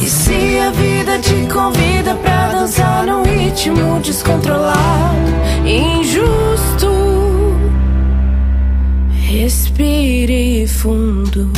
E 0.00 0.06
se 0.06 0.58
a 0.60 0.70
vida 0.70 1.18
te 1.18 1.52
convida 1.52 2.14
pra 2.14 2.48
dançar 2.50 3.04
num 3.04 3.24
ritmo 3.24 3.98
descontrolado, 4.00 5.28
injusto, 5.66 6.88
respire 9.26 10.66
fundo. 10.68 11.50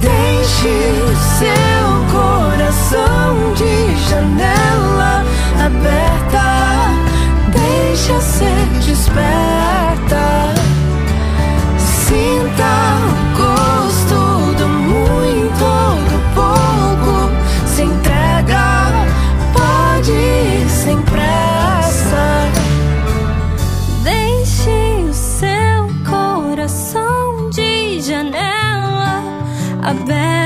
Deixe 0.00 0.94
seu 1.38 1.90
coração 2.10 3.54
de 3.54 3.96
janela 4.08 5.24
aberta. 5.64 6.46
Deixa 7.52 8.20
ser 8.20 8.66
desperta. 8.84 10.54
Sinta 11.78 13.29
aberta. 29.90 30.39